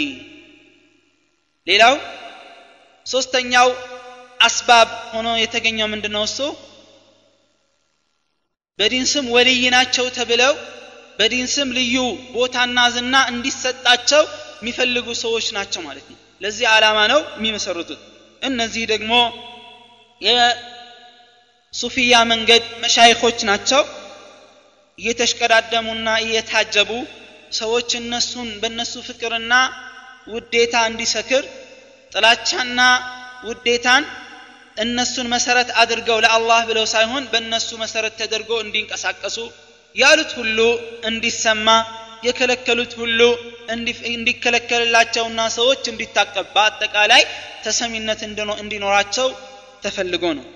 [1.67, 1.95] ሌላው
[3.09, 3.69] ሶስተኛው
[4.39, 6.39] አስባብ ሆኖ የተገኘው ምንድነው እሱ?
[8.79, 10.53] በዲን ስም ወልይ ናቸው ተብለው
[11.19, 11.95] በዲን ስም ልዩ
[12.35, 14.23] ቦታና ዝና እንዲሰጣቸው
[14.59, 18.01] የሚፈልጉ ሰዎች ናቸው ማለት ነው። ለዚህ ዓላማ ነው የሚመሰርቱት።
[18.41, 19.11] እነዚህ ደግሞ
[20.21, 23.81] የሱፊያ መንገድ መሻይኮች ናቸው።
[24.99, 26.89] እየተሽቀዳደሙና እየታጀቡ
[27.59, 29.53] ሰዎች እነሱን በእነሱ ፍቅርና
[30.27, 31.43] ውዴታ እንዲሰክር
[32.12, 32.80] ጥላቻና
[33.48, 34.04] ውዴታን
[34.76, 39.36] እነሱን መሰረት አድርገው ለአላህ ብለው ሳይሆን በእነሱ መሰረት ተደርጎ እንዲንቀሳቀሱ
[39.96, 40.58] ያሉት ሁሉ
[41.10, 41.68] እንዲሰማ
[42.26, 43.20] የከለከሉት ሁሉ
[44.14, 47.22] እንዲከለከልላቸውና ሰዎች እንዲታቀብ በአጠቃላይ
[47.64, 48.20] ተሰሚነት
[48.62, 49.28] እንዲኖራቸው
[49.84, 50.46] ተፈልጎ ነው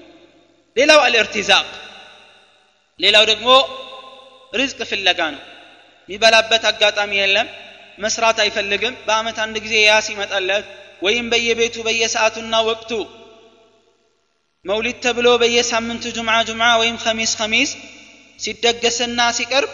[0.76, 1.66] ሌላው አልእርቲዛቅ
[3.00, 3.48] ሌላው ደግሞ
[4.52, 5.42] ሪዝቅ ፍለጋ ነው
[6.08, 7.48] የሚበላበት አጋጣሚ የለም
[7.98, 10.66] መስራት አይፈልግም በአመት አንድ ጊዜ ያስ ይመጣለት
[11.03, 12.91] ወይም በየቤቱ በየሰዓቱና ወቅቱ
[14.65, 17.71] መውሊድ ተብሎ በየሳምንቱ ጁምዓ ጁምዓ ወይም ከሚስ ከሚስ
[18.39, 19.71] ሲደገስና ሲቀርብ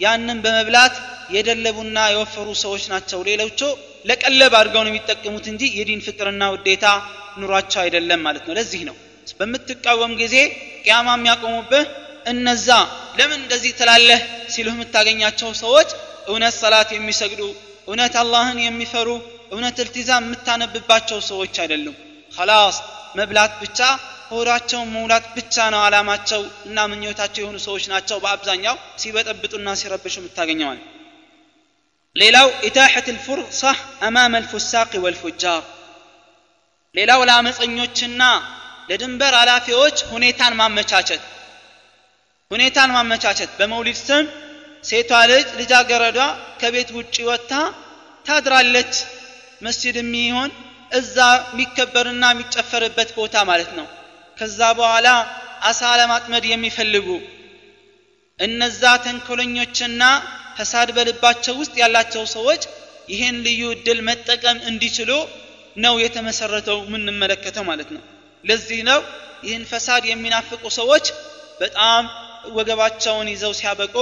[0.00, 0.94] ያንን በመብላት
[1.34, 3.60] የደለቡና የወፈሩ ሰዎች ናቸው። ሌሎቹ
[4.08, 6.86] ለቀለብ አድርገው ነው የሚጠቀሙት እንጂ የዲን ፍቅርና ውዴታ
[7.40, 8.96] ኑሯቸው አይደለም ማለት ነው። ለዚህ ነው
[9.40, 10.34] በምትቃወም ጊዜ
[10.84, 11.86] ቅያማ የሚያቆሙብህ
[12.32, 12.68] እነዛ
[13.18, 14.20] ለምን እንደዚህ ትላለህ
[14.54, 15.88] ሲሉህ የምታገኛቸው ሰዎች
[16.30, 17.42] እውነት ሰላት የሚሰግዱ
[17.88, 19.08] እውነት አላህን የሚፈሩ
[19.52, 21.96] እውነት እልቲዛም የምታነብባቸው ሰዎች አይደሉም።
[22.32, 22.76] ከላስ
[23.18, 23.80] መብላት ብቻ
[24.30, 30.80] ሆዳቸውን መውላት ብቻ ነው አላማቸው እና ምኞታቸው የሆኑ ሰዎች ናቸው በአብዛኛው ሲበጠብጡና ሲረብሹ የምታገኘዋል
[32.16, 33.62] ሌላው ኢታሐት ልፉርሳ
[34.06, 35.62] አማመ ልፉሳቅ ወልፉጃር
[36.94, 38.22] ሌላው ለአመፀኞችና
[38.90, 41.22] ለድንበር አላፊዎች ሁኔታን ማመቻቸት
[42.50, 44.26] ሁኔታን ማመቻቸት በመውሊድ ስም
[44.86, 46.18] ሴቷ ልጅ ልጃገረዷ
[46.60, 47.52] ከቤት ውጭ ወጥታ
[48.26, 48.92] ታድራለች።
[49.62, 50.50] መስጅድ የሚሆን
[50.92, 53.86] እዛ የሚከበርና የሚጨፈርበት ቦታ ማለት ነው።
[54.36, 55.08] ከዛ በኋላ
[55.68, 57.08] አሳ ለማጥመድ የሚፈልጉ
[58.40, 60.02] እነዛ ተንኮለኞችና
[60.56, 62.62] ፈሳድ በልባቸው ውስጥ ያላቸው ሰዎች
[63.08, 65.10] ይህን ልዩ እድል መጠቀም እንዲችሉ
[65.76, 68.02] ነው የተመሰረተው የምንመለከተው ማለት ነው።
[68.44, 69.00] ለዚህ ነው
[69.46, 71.06] ይህን ፈሳድ የሚናፍቁ ሰዎች
[71.60, 72.04] በጣም
[72.56, 73.94] ወገባቸውን ይዘው ሲያበቁ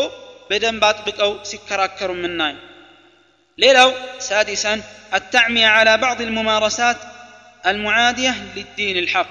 [0.50, 2.66] በደንብ አጥብቀው ሲከራከሩ የምናየው
[3.60, 3.90] ሌላው
[4.30, 4.74] سادسا
[5.14, 7.00] التعمية على بعض الممارسات
[7.64, 9.30] المعادية للدين الحق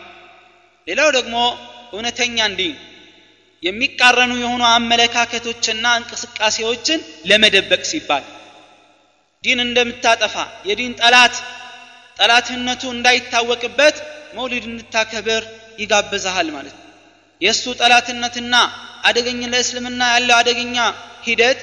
[0.87, 1.37] ሌላው ደግሞ
[1.95, 2.77] እውነተኛን ዲን
[3.63, 8.25] የሚቃረኑ የሆኑ አመለካከቶችና እንቅስቃሴዎችን ለመደበቅ ሲባል
[9.45, 10.35] ዲን እንደምታጠፋ
[10.69, 11.35] የዲን ጠላት
[12.19, 13.97] ጠላትነቱ እንዳይታወቅበት
[14.39, 15.43] መውሊድ እንድታከብር
[15.83, 16.82] ይጋብዛሃል ማለት ነው
[17.44, 18.56] የእሱ ጠላትነትና
[19.08, 20.78] አደገኝ ለእስልምና ያለው አደገኛ
[21.28, 21.60] ሂደት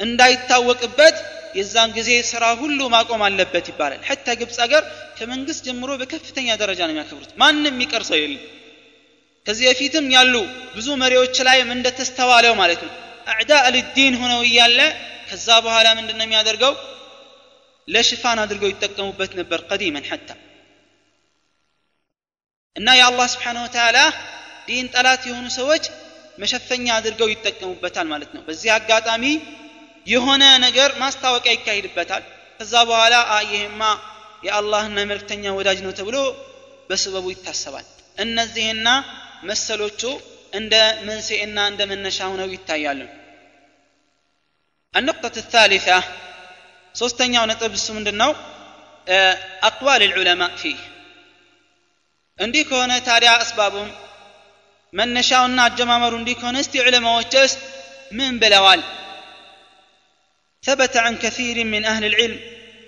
[0.00, 1.16] እንዳይታወቅበት
[1.58, 4.82] የዛን ጊዜ ስራ ሁሉ ማቆም አለበት ይባላል። ሐታ ግብፅ ሀገር
[5.18, 8.42] ከመንግስት ጀምሮ በከፍተኛ ደረጃ ነው የሚያከብሩት። ማንም የሚቀር የለም።
[9.46, 10.34] ከዚህ በፊትም ያሉ
[10.74, 12.92] ብዙ መሪዎች ላይም እንደተስተዋለው ማለት ነው።
[13.32, 14.78] አዕዳ ልዲን ሆነው እያለ
[15.28, 16.72] ከዛ በኋላ ምንድን ነው የሚያደርገው?
[17.88, 20.28] ለሽፋን አድርገው ይጠቀሙበት ነበር ቀዲመን ሐታ።
[22.76, 23.98] እና የአላህ ስብሓን ወተላ
[24.67, 25.83] ዲን ጠላት የሆኑ ሰዎች
[26.41, 29.23] መሸፈኛ አድርገው ይጠቀሙበታል ማለት ነው በዚህ አጋጣሚ
[30.07, 32.23] የሆነ ነገር ማስታወቂያ ይካሄድበታል
[32.59, 33.15] ከዛ በኋላ
[33.47, 33.81] ይሄማ
[34.45, 36.17] የአላህና የመልክተኛ ወዳጅ ነው ተብሎ
[36.89, 37.85] በስበቡ ይታሰባል
[38.17, 38.87] እነዚህና
[39.49, 40.01] መሰሎቹ
[40.59, 40.75] እንደ
[41.07, 43.01] መንስኤና እንደ መነሻ ሆነው ይታያሉ
[44.93, 45.97] النقطة الثالثة
[46.95, 48.31] ሶስተኛው ነጥብ እሱ ምንድን ነው
[49.67, 50.79] አቅዋል العلماء فيه
[52.39, 53.89] እንዲህ ከሆነ ታዲያ አስባቡም
[54.98, 57.60] መነሻውና አጀማመሩ እንዲህ ከሆነ እስቲ علماء ውስጥ
[58.18, 58.82] ምን ብለዋል
[60.66, 62.40] ثبت عن كثير من أهل العلم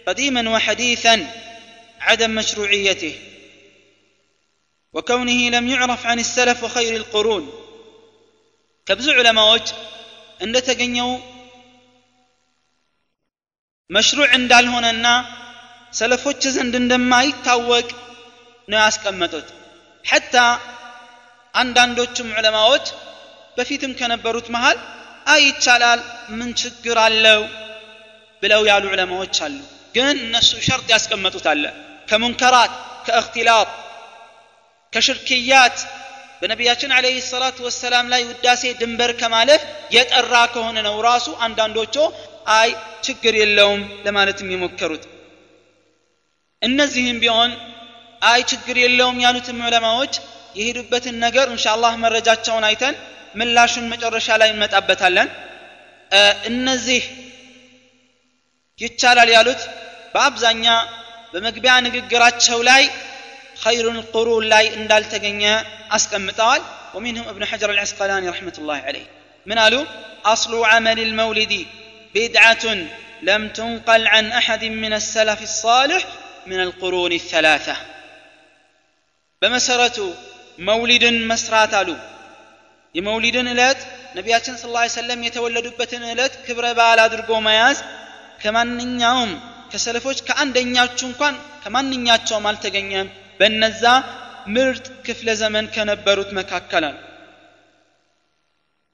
[0.08, 1.14] قديما وحديثا
[2.06, 3.14] عدم مشروعيته
[4.94, 7.44] وكونه لم يعرف عن السلف وخير القرون.
[8.86, 9.50] كبز علماء
[10.42, 11.10] عند تقنيو
[13.90, 15.14] مشروع عند الهنا
[15.98, 17.88] سلفوች ዘንድ እንደማይታወቅ
[18.70, 19.46] ነው ያስቀመጡት
[20.10, 20.46] حتى
[21.54, 22.86] አንዳንዶቹም ዑለማዎች
[23.56, 24.78] በፊትም ከነበሩት መሃል
[25.26, 26.00] አይ ይቻላል
[26.38, 27.42] ምን ችግር አለው?
[28.42, 29.54] ብለው ያሉ ዑለማዎች አሉ።
[29.94, 31.64] ግን እነሱ ሸርጥ ያስቀመጡት አለ።
[32.08, 32.72] ከሙንከራት
[33.06, 33.68] ከእክትላጥ
[34.92, 35.76] ከሽርክያት
[36.40, 39.62] በነቢያችን አለህ ሰላቱ ወሰላም ላይ ውዳሴ ድንበር ከማለፍ
[39.96, 41.96] የጠራ ከሆነ ነው ራሱ አንዳንዶቹ
[42.56, 42.70] አይ
[43.02, 45.04] ችግር የለውም ለማለትም የሞከሩት።
[46.62, 47.50] እነዚህም ቢሆን
[48.22, 50.14] አይ ችግር የለውም ያሉትም ዑለማዎች
[50.59, 52.95] የሄዱበትን ነገር እንሻአላህ መረጃቸውን አይተን
[53.39, 55.29] ምላሹን መጨረሻ ላይ እንመጣበታለን
[56.51, 57.03] እነዚህ
[58.79, 59.61] ይቻላል ያሉት
[60.13, 60.65] በአብዛኛ
[61.33, 62.83] በመግቢያ ንግግራቸው ላይ
[63.63, 65.43] ኸይሩን ቁሩን ላይ እንዳልተገኘ
[65.97, 66.61] አስቀምጠዋል
[66.95, 69.05] ومنهم ابن حجر العسقلاني رحمة الله عليه
[69.45, 69.85] من قالوا
[70.25, 71.53] أصل عمل المولد
[72.15, 72.65] بدعة
[73.21, 76.01] لم تنقل عن أحد من السلف الصالح
[76.47, 77.75] من القرون الثلاثة
[79.41, 79.97] በመሰረቱ
[80.69, 81.89] መውሊድን መስራት አሉ
[82.95, 83.81] የመውሊድን ዕለት
[84.17, 87.79] ነቢያችን ስለ ላ ሰለም የተወለዱበትን ዕለት ክብረ በዓል አድርጎ መያዝ
[88.43, 89.31] ከማንኛውም
[89.71, 93.09] ከሰለፎች ከአንደኛችሁ እንኳን ከማንኛቸውም አልተገኘም
[93.39, 93.83] በነዛ
[94.55, 96.97] ምርጥ ክፍለ ዘመን ከነበሩት መካከል አሉ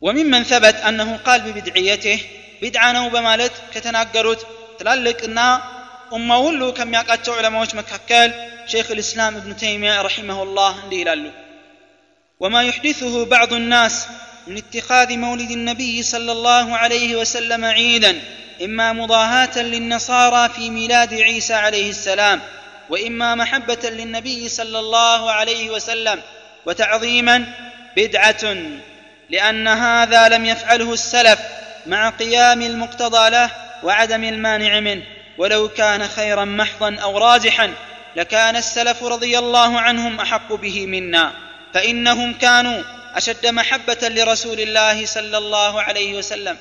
[0.01, 2.19] وممن ثبت أنه قال ببدعيته
[2.61, 4.41] بدعة نو بمالت كتناقرت
[4.79, 5.47] تلالقنا
[6.13, 8.29] أمة ولو كم يقاتشو علماء مكاكل
[8.67, 11.31] شيخ الإسلام ابن تيمية رحمه الله دي لالو
[12.40, 14.06] وما يحدثه بعض الناس
[14.46, 18.20] من اتخاذ مولد النبي صلى الله عليه وسلم عيدا
[18.64, 22.40] إما مضاهاة للنصارى في ميلاد عيسى عليه السلام
[22.88, 26.20] وإما محبة للنبي صلى الله عليه وسلم
[26.66, 27.46] وتعظيما
[27.96, 28.56] بدعة
[29.30, 31.40] لأن هذا لم يفعله السلف
[31.86, 33.50] مع قيام المقتضى له
[33.82, 35.02] وعدم المانع منه.
[35.38, 37.74] ولو كان خيرا محضا أو راجحا
[38.16, 41.49] لكان السلف رضي الله عنهم أحق به منا.
[41.74, 42.82] فإنهم كانوا
[43.14, 46.56] أشد محبة لرسول الله صلى الله عليه وسلم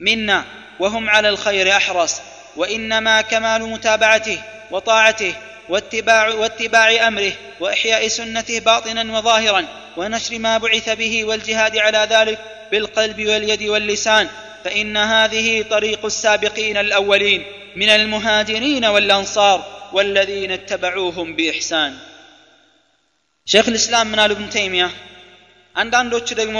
[0.00, 0.44] منا
[0.80, 2.20] وهم على الخير أحرص
[2.56, 4.38] وإنما كمال متابعته
[4.70, 5.34] وطاعته
[5.68, 9.64] واتباع, واتباع أمره وإحياء سنته باطنا وظاهرا
[9.96, 12.38] ونشر ما بعث به والجهاد على ذلك
[12.72, 14.28] بالقلب واليد واللسان
[14.64, 17.44] فإن هذه طريق السابقين الأولين
[17.76, 21.98] من المهاجرين والأنصار والذين اتبعوهم بإحسان.
[23.48, 24.84] ሼክ ልስላም ምን ብን ተይሚያ?
[25.76, 26.58] አንዳንዶቹ ደግሞ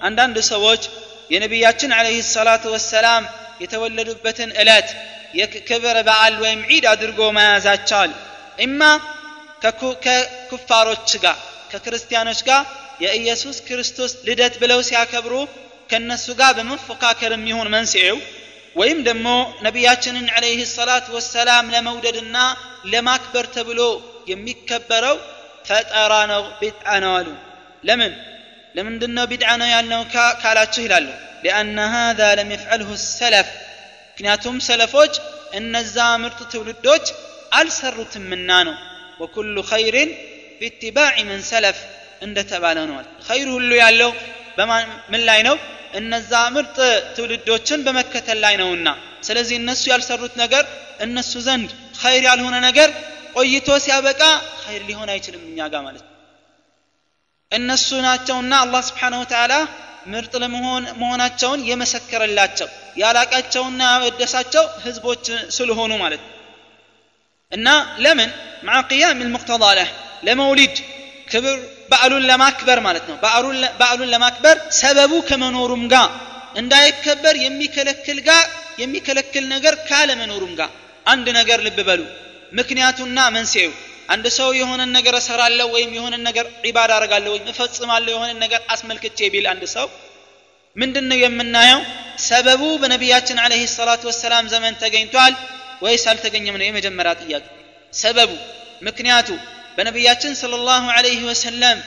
[0.00, 0.82] አንዳንድ ሰዎች
[1.30, 3.22] የነቢያችን አለህ ሰላቱ ወሰላም
[3.62, 4.88] የተወለዱበትን ዕለት
[5.38, 8.12] የክብር በዓል ወይም ዒድ አድርጎ መያዛቸዋል
[8.64, 8.80] እማ
[9.62, 11.38] ከኩፋሮች ጋር
[11.72, 12.62] ከክርስቲያኖች ጋር
[13.04, 15.34] የኢየሱስ ክርስቶስ ልደት ብለው ሲያከብሩ
[15.90, 18.18] ከነሱ ጋር በመፎካከር የሚሆን መንስኤው
[18.76, 19.28] ወይም ደግሞ
[19.66, 22.36] ነቢያችንን አለይህ ሰላት ወሰላም ለመውደድና
[22.92, 23.80] ለማክበር ተብሎ
[24.32, 25.16] የሚከበረው
[25.64, 27.28] ፈጠራ ነው ቢድዓ ነው አሉ
[27.84, 28.12] ለምን
[28.74, 30.02] ለምንድን ነው ቢድዓ ነው ያልነው
[30.42, 31.06] ካላችሁ ይላሉ
[31.44, 33.48] ሊአነ ሃዛ ለም የፍዐልሁ ሰለፍ
[34.10, 35.14] ምክንያቱም ሰለፎች
[35.58, 37.06] እነዛ ምርጥ ትውልዶች
[37.58, 38.76] አልሰሩትምና ነው
[39.22, 40.10] ወኩሉ ኸይርን
[40.60, 41.78] ቢትባዕ መን ሰለፍ
[42.26, 44.10] እንደተባለ ነዋል ኸይር ሁሉ ያለው
[45.12, 45.56] ምን ላይ ነው
[46.00, 46.76] እነዛ ምርጥ
[47.16, 48.88] ትውልዶችን በመከተል ላይ ነውና
[49.28, 50.64] ስለዚህ እነሱ ያልሰሩት ነገር
[51.06, 51.70] እነሱ ዘንድ
[52.02, 52.90] ኸይር ያልሆነ ነገር
[53.37, 54.21] ቆይቶ ሲያበቃ
[54.63, 56.11] ኸይር ሊሆን አይችልም እኛ ጋር ማለት ነው
[57.51, 59.53] እነሱ ናቸውና አላህ ስብሓንሁ ወተዓላ
[60.13, 62.69] ምርጥ ለመሆን መሆናቸውን የመሰከረላቸው
[63.01, 65.25] ያላቃቸውና ያወደሳቸው ህዝቦች
[65.57, 66.31] ስለሆኑ ማለት ነው
[67.51, 67.67] እና
[68.03, 68.29] ለምን
[68.63, 69.89] مع قيام المقتضى له
[70.27, 70.75] ለመውሊድ
[71.31, 71.57] ክብር
[71.91, 73.15] በዓሉን ለማክበር ማለት ነው
[73.79, 76.07] በዓሉን ለማክበር ሰበቡ ከመኖሩም ጋር
[76.61, 78.43] እንዳይከበር የሚከለክል ጋር
[78.81, 80.69] የሚከለክል ነገር ካለመኖሩም ጋር
[81.05, 82.01] አንድ ነገር ልብ በሉ
[82.52, 83.72] ምክንያቱና መንስኤው
[84.14, 89.28] አንድ ሰው የሆነን ነገር እሰራለሁ ወይም የሆነን ነገር ዒባዳ አረጋለሁ ወይም እፈጽማለሁ የሆነን ነገር አስመልክቼ
[89.34, 89.86] ቢል አንድ ሰው
[90.76, 91.80] ምንድን ነው የምናየው
[92.26, 95.34] ሰበቡ በነቢያችን አለህ ሰላቱ ወሰላም ዘመን ተገኝቷል
[95.84, 97.46] ወይስ አልተገኘም ነው የመጀመሪያ ጥያቄ
[97.92, 98.32] ሰበቡ
[98.88, 99.28] ምክንያቱ
[99.76, 101.78] በነቢያችን ስለ ላሁ አለህ ወሰለም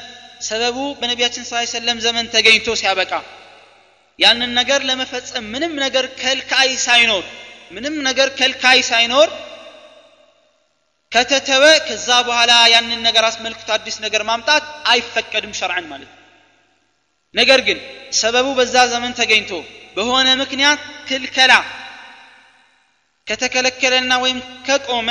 [0.49, 3.11] ሰበቡ በነቢያችን ስለ ሰለም ዘመን ተገኝቶ ሲያበቃ
[4.19, 7.23] ያንን ነገር ለመፈጸም ምንም ነገር ከልካይ ሳይኖር
[7.75, 9.29] ምንም ነገር ከልካይ ሳይኖር
[11.13, 16.19] ከተተወ ከዛ በኋላ ያንን ነገር አስመልክቶ አዲስ ነገር ማምጣት አይፈቀድም ሸርዓን ማለት ነው።
[17.35, 17.77] ነገር ግን
[18.19, 19.51] ሰበቡ በዛ ዘመን ተገኝቶ
[19.95, 21.53] በሆነ ምክንያት ክልከላ
[23.27, 25.09] ከተከለከለና ወይም ከቆመ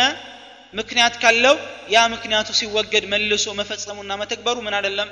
[0.75, 1.57] ምክንያት ካለው
[1.95, 5.09] ያ ምክንያቱ ሲወገድ መልሶ መፈጸሙና መተግበሩ ምን አይደለም?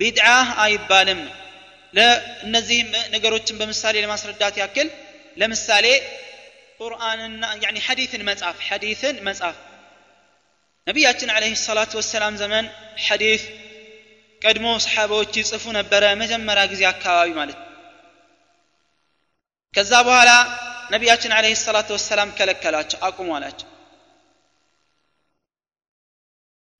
[0.00, 0.26] ቢድዓ
[0.64, 1.20] አይባልም
[1.94, 2.78] ለእነዚህ
[3.14, 4.88] ነገሮችን በምሳሌ ለማስረዳት ያክል
[5.36, 5.86] ለምሳሌ
[6.80, 7.42] ቁርአንና
[7.86, 9.56] ሐዲትን መጻፍ ሐዲትን መጻፍ
[10.89, 12.65] ነቢያችን አለህ ሰላቱ ወሰላም ዘመን
[13.05, 13.43] ሐዲት
[14.41, 17.69] ቀድሞ ሰሓባዎች ይጽፉ ነበረ መጀመሪያ ጊዜ አካባቢ ማለት ነው
[19.73, 20.31] ከዛ በኋላ
[20.93, 23.69] ነቢያችን አለህ ሰላቱ ወሰላም ከለከላቸው አቁሙ አላቸው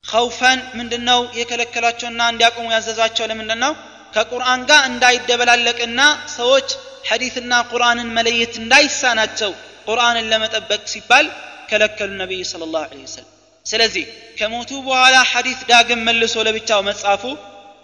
[0.05, 3.73] ኸውፈን ምንድን ነው የከለከላቸውና እንዲያቆሙ ያዘዟቸው ለምንድን ነው
[4.15, 6.01] ከቁርአን ጋር እንዳይደበላለቅና
[6.35, 6.67] ሰዎች
[7.09, 9.51] ሐዲትና ቁርአንን መለየት እንዳይሳናቸው
[9.87, 11.25] ቁርአንን ለመጠበቅ ሲባል
[11.69, 13.31] ከለከሉ ነቢይ ስለ ላሁ ለ ወሰለም
[13.69, 14.05] ስለዚህ
[14.39, 17.23] ከሞቱ በኋላ ሐዲስ ዳግም መልሶ ለብቻው መጻፉ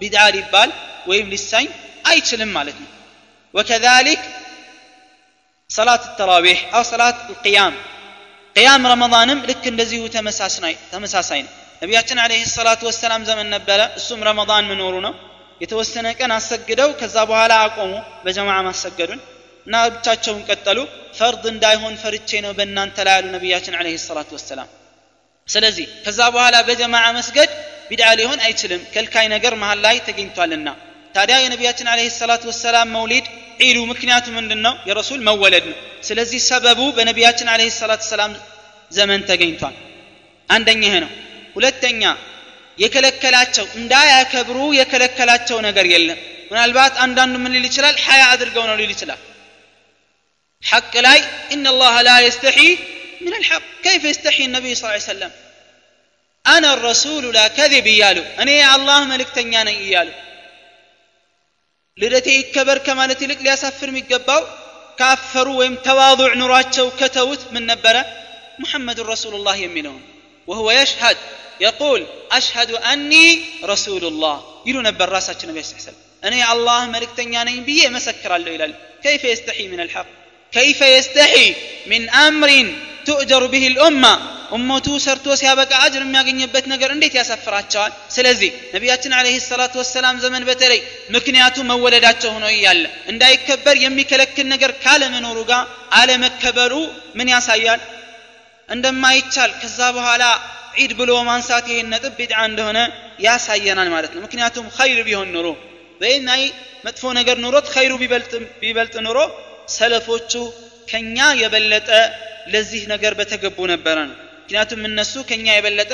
[0.01, 0.69] ቢድዓ ሊባል
[1.09, 1.67] ወይም ሊሳኝ
[2.11, 2.89] አይችልም ማለት ነው
[3.53, 4.21] ወከዛሊክ
[5.69, 7.75] ሰላት ተራዊሕ አው ሰላት ልቅያም
[8.55, 10.01] ቅያም ረመዳንም ልክ እንደዚሁ
[10.93, 11.51] ተመሳሳይ ነው
[11.81, 15.13] ነቢያችን አለህ ሰላቱ ወሰላም ዘመን ነበረ እሱም ረመዳን መኖሩ ነው
[15.61, 19.21] የተወሰነ ቀን አሰግደው ከዛ በኋላ አቆሙ በጀማዓ ማሰገዱን
[19.67, 20.79] እና ብቻቸውን ቀጠሉ
[21.17, 24.69] ፈርድ እንዳይሆን ፈርቼ ነው በእናንተ ላይ ያሉ ነቢያችን አለህ ሰላቱ ወሰላም
[25.48, 27.50] ስለዚህ ከዛ በኋላ በጀማዓ መስገድ
[27.90, 30.68] ቢድዓ ሊሆን አይችልም። ከልካይ ነገር መሀል ላይ ተገኝቷልና።
[31.14, 33.26] ታዲያ የነቢያችን አለህ ሰላቱ ወሰላም መውሊድ
[33.62, 38.32] ዒዱ ምክንያቱ ምንድን ነው የረሱል መወለድ ነው። ስለዚህ ሰበቡ በነቢያችን አለህ ሰላቱ ወሰላም
[38.90, 39.76] ዘመን ተገኝቷል።
[40.48, 41.12] አንደኛ ይሄ ነው።
[41.56, 42.02] ሁለተኛ
[42.78, 46.18] የከለከላቸው እንዳያከብሩ የከለከላቸው ነገር የለም።
[46.50, 47.94] ምናልባት አንዳንዱ ምን ሊል ይችላል?
[48.06, 49.20] ሀያ አድርገው ነው ሊል ይችላል።
[50.62, 51.18] ሐቅ ላይ
[51.54, 52.58] ኢነ ላህ ላ የስተሒ
[53.20, 53.62] من الحق.
[53.82, 55.32] كيف يستحي النبي صلى الله عليه وسلم؟
[56.46, 60.14] أنا الرسول لا كذب إياله أنا يا الله ملك تنيانا إياله
[62.00, 64.42] ልደቴ كبر كما لتلك ሊያሳፍር የሚገባው
[64.98, 68.06] ካፈሩ كافروا ተዋضع نراتش وكتوت من نبرة.
[68.58, 70.02] محمد رسول الله يمنهم
[70.46, 71.16] وهو يشهد.
[71.60, 74.62] يقول أشهد أني رسول الله.
[74.66, 76.02] يلو نبر راسك النبي صلى الله عليه وسلم.
[76.24, 80.06] أنا يا الله ملك تنيانين بي مسكر الليل كيف يستحي من الحق؟
[80.52, 81.54] كيف يستحي
[81.86, 82.50] من أمر
[83.07, 84.13] تؤجر به الأمة
[84.57, 90.79] እመቱ ሰርቶ ሲያበቃ አጅር የሚያገኝበት ነገር እንዴት ያሳፍራቸዋል ስለዚህ ነቢያችን አለህ ሰላቱ ወሰላም ዘመን በተለይ
[91.15, 95.63] ምክንያቱ መወለዳቸው ሆኖ እያለ እንዳይከበር የሚከለክል ነገር ካለመኖሩ ጋር
[95.99, 96.73] አለመከበሩ
[97.19, 97.81] ምን ያሳያል
[98.69, 100.23] እንደማይቻል ከዛ በኋላ
[100.81, 102.79] ዒድ ብሎ ማንሳት ይሄን ነጥብ ቢድዓ እንደሆነ
[103.27, 105.47] ያሳየናል ማለት ነው ምክንያቱም ኸይር ቢሆን ኑሮ
[106.03, 106.43] ወይም አይ
[106.85, 107.93] መጥፎ ነገር ኑሮት ኸይሩ
[108.61, 109.19] ቢበልጥ ኑሮ
[109.77, 110.33] ሰለፎቹ
[110.88, 111.88] ከኛ የበለጠ
[112.52, 115.92] ለዚህ ነገር በተገቡ ነበረ ነው ምክንያቱም እነሱ ከኛ የበለጠ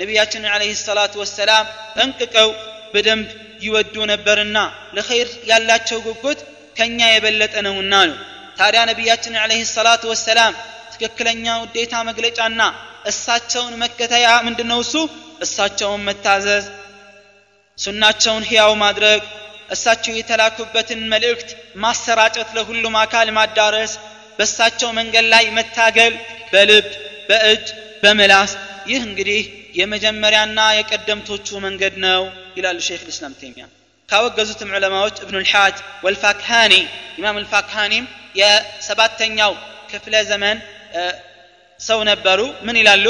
[0.00, 2.48] ነቢያችንን አለህ ሰላቱ ወሰላም ጠንቅቀው
[2.94, 3.28] በደንብ
[3.64, 4.58] ይወዱ ነበርና
[4.96, 6.40] ለኸይር ያላቸው ጉጉት
[6.78, 8.16] ከኛ የበለጠ ነውና ነው
[8.58, 10.52] ታዲያ ነቢያችንን አለህ ሰላቱ ወሰላም
[10.92, 12.60] ትክክለኛ ውዴታ መግለጫና
[13.10, 14.94] እሳቸውን መከተያ ምንድነው እሱ?
[15.44, 16.64] እሳቸውን መታዘዝ
[17.78, 19.22] ሱናቸውን ሕያው ማድረግ
[19.74, 21.48] እሳቸው የተላኩበትን መልእክት
[21.82, 23.92] ማሰራጨት ለሁሉም አካል ማዳረስ
[24.39, 26.13] በእሳቸው መንገድ ላይ መታገል
[26.51, 26.87] በልብ
[27.29, 27.65] በእጅ
[28.03, 28.51] በምላስ
[28.91, 29.41] ይህ እንግዲህ
[29.79, 32.21] የመጀመሪያና የቀደምቶቹ መንገድ ነው
[32.57, 33.65] ይላሉ ሼክ ልስላም ተይሚያ
[34.09, 36.73] ካወገዙትም ዑለማዎች እብኑ ልሓጅ ወልፋክሃኒ
[37.19, 38.05] ኢማም ልፋክሃኒም
[38.39, 39.53] የሰባተኛው
[39.91, 40.57] ክፍለ ዘመን
[41.79, 43.05] ሰው ነበሩ ምን ይላሉ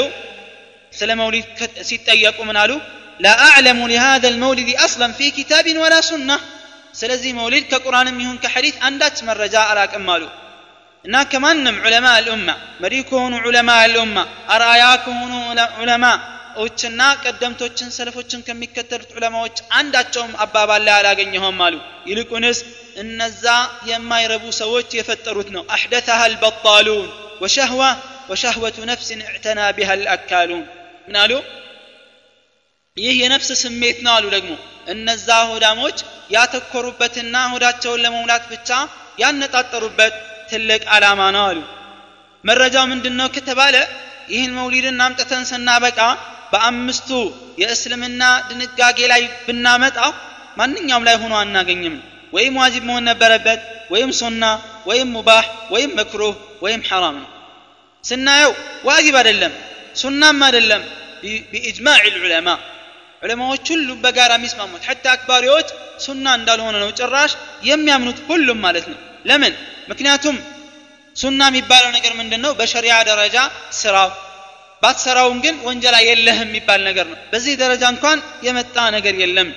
[0.92, 1.46] ስለ መውሊድ
[1.90, 2.72] ሲጠየቁ ምን አሉ
[3.20, 6.36] لا أعلم لهذا المولد أصلا في كتاب ولا سنة
[6.94, 10.22] ስለዚህ መውሊድ ከቁርአንም ይሁን ከሐዲት አንዳች መረጃ አላቅም አሉ
[11.04, 12.48] እና ከማንም ዑለማ አልኡማ
[12.82, 14.16] መሪ ከሆኑ ዑለማ አልኡማ
[14.54, 15.32] አርአያ ከሆኑ
[15.82, 21.76] ዑለማዎችና ቀደምቶችን ሰለፎችን ከሚከተሉት ዑለማዎች አንዳቸውም አባባል ላይ አላገኘሁም አሉ
[22.10, 22.58] ይልቁንስ
[23.02, 23.44] እነዛ
[23.90, 27.08] የማይረቡ ሰዎች የፈጠሩት ነው አሕደተሃ አልበጣሉን
[27.44, 27.82] ወሸህዋ
[28.30, 30.64] ወሸህወቱ ነፍስን እዕተና ቢሃ አልአካሉን
[31.06, 31.32] ምን አሉ
[32.96, 34.52] ይህ የነፍስ ስሜት ነው አሉ ደግሞ
[34.94, 35.98] እነዛ ሆዳሞች
[36.34, 38.68] ያተኮሩበትና ሆዳቸውን ለመሙላት ብቻ
[39.22, 40.14] ያነጣጠሩበት
[40.49, 41.59] ትልቅ ዓላማ ነው አሉ።
[42.43, 43.75] መረጃው ምንድን ነው ከተባለ
[44.29, 45.99] ይህን መውሊድን አምጥተን ስናበቃ
[46.51, 47.09] በአምስቱ
[47.61, 50.11] የእስልምና ድንጋጌ ላይ ብናመጣው
[50.57, 51.95] ማንኛውም ላይ ሆኖ አናገኝም።
[52.33, 53.59] ወይም ዋጅብ መሆን ነበረበት
[53.91, 54.43] ወይም ሱና
[54.87, 57.29] ወይም ሙባህ ወይም መክሩህ ወይም ሐራም ነው።
[58.03, 58.51] ስናየው
[58.89, 59.53] ዋጅብ አይደለም
[59.95, 60.81] ሱናም አይደለም
[61.51, 62.49] ቢኢጅማዕ ልዑለማ
[63.23, 65.67] ዑለማዎች ሁሉም በጋራ የሚስማሙት ሐታ አክባሪዎች
[66.05, 67.31] ሱና እንዳልሆነ ነው ጭራሽ
[67.69, 69.53] የሚያምኑት ሁሉም ማለት ነው ለምን?
[69.89, 70.35] ምክንያቱም
[71.15, 73.37] ሱና የሚባለው ነገር ምንድን ነው በሸሪያ ደረጃ
[73.71, 74.09] ስራው።
[74.83, 79.49] ባትሰራውም ግን ወንጀላ የለህም የሚባል ነገር ነው። በዚህ ደረጃ እንኳን የመጣ ነገር የለም።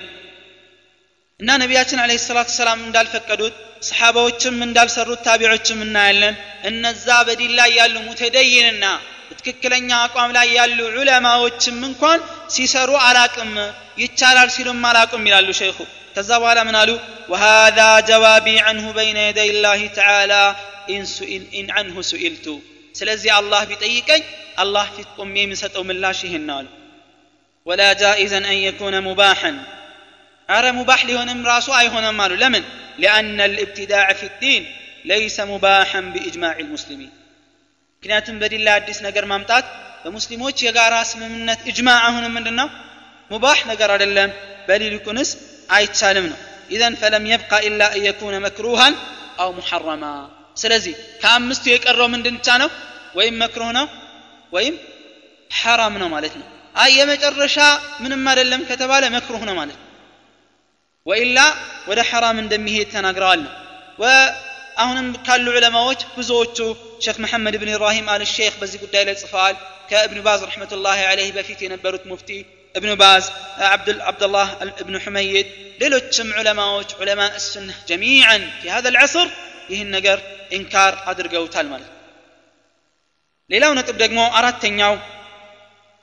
[1.41, 8.85] እና ነቢያችን አለ ሰላቱ ሰላም እንዳልፈቀዱት ሰሓባዎችም እንዳልሰሩት ታቢዖችም እናያለን። እነዛ በዲን ላይ ያሉ ሙተደይንና
[9.39, 12.21] ትክክለኛ አቋም ላይ ያሉ ዑለማዎችም እንኳን
[12.55, 13.53] ሲሰሩ አላቅም
[14.03, 15.79] ይቻላል ሲሉም አላቁም ይላሉ ሸይኹ።
[16.15, 16.91] ከዛ በኋላ ምን አሉ?
[17.29, 20.43] وهذا جوابي عنه بين يدي الله تعالى
[20.91, 22.47] إن, سئل إن عنه سئلت
[22.93, 24.23] سلزي الله في طيقين
[24.59, 26.65] الله في قمي من ستو من الله شيه
[27.67, 29.65] ولا جائزا أن يكون مباحا
[30.51, 32.65] أرى مباح لهنا من راسو أي هنا مالو لمن
[32.99, 34.63] لأن الابتداع في الدين
[35.05, 37.11] ليس مباحا بإجماع المسلمين
[37.98, 39.66] ምክንያቱም በዲን ላይ አዲስ ነገር ማምጣት
[40.04, 42.68] በሙስሊሞች የጋራ ስምምነት እጅማዕ አሁንም ምንድን ነው
[43.32, 44.32] ሙባህ ነገር አይደለም
[44.68, 45.30] በሊልቁንስ
[45.70, 48.94] አይቻልም ነው ኢዘን ፈለም የብቃ ኢላ አን የኩነ መክሩሃን
[49.44, 50.06] አው ሙሐረማ
[50.58, 52.70] ስለዚህ ከአምስቱ የቀረው ምንድን ብቻ ነው
[53.16, 53.86] ወይም መክሩህ ነው
[54.52, 54.76] ወይም
[55.52, 57.58] ሐራም ነው ማለት ነው አይ የመጨረሻ
[58.04, 59.90] ምንም አይደለም ከተባለ መክሩህ ነው ማለት ነው
[61.06, 61.40] ወኢላ
[61.90, 63.42] ወደ ሐራም እንደሚሄድ ተናግረዋል
[64.79, 66.59] አሁንም ካሉ ዑለማዎች ብዙዎቹ
[67.05, 69.57] ሼክ መሐመድ ብን ኢብራሂም አል ሼክ በዚህ ጉዳይ ላይ ጽፈዋል
[69.91, 72.31] ከእብን ባዝ ረሕመቱላሂ አለይህ በፊት የነበሩት ሙፍቲ
[72.75, 73.25] እብን ባዝ
[74.09, 74.49] አብዱላህ
[74.83, 75.49] እብን ሑመይድ
[75.83, 79.29] ሌሎችም ዑለማዎች ዑለማ እስፍን ጀሚዓን ፊ ሀዘ ልዐስር
[79.73, 80.19] ይህን ነገር
[80.59, 81.97] ኢንካር አድርገውታል ማለት ነው
[83.51, 84.95] ሌላው ነጥብ ደግሞ አራተኛው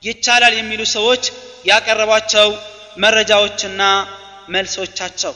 [0.02, 1.24] ይቻላል የሚሉ ሰዎች
[1.70, 2.48] ያቀረቧቸው
[3.04, 3.82] መረጃዎችና
[4.54, 5.32] መልሶቻቸው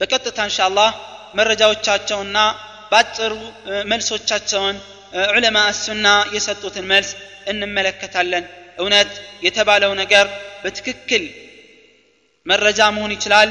[0.00, 0.90] በቀጥታ እንሻአላህ
[1.38, 2.38] መረጃዎቻቸውና
[2.92, 3.32] ባጭሩ
[3.90, 4.76] መልሶቻቸውን
[5.32, 7.10] ዑለማ እሱና የሰጡትን መልስ
[7.52, 8.44] እንመለከታለን
[8.78, 9.10] እውነት
[9.46, 10.26] የተባለው ነገር
[10.62, 11.24] በትክክል
[12.46, 13.50] መረጃ መሆን ይችላል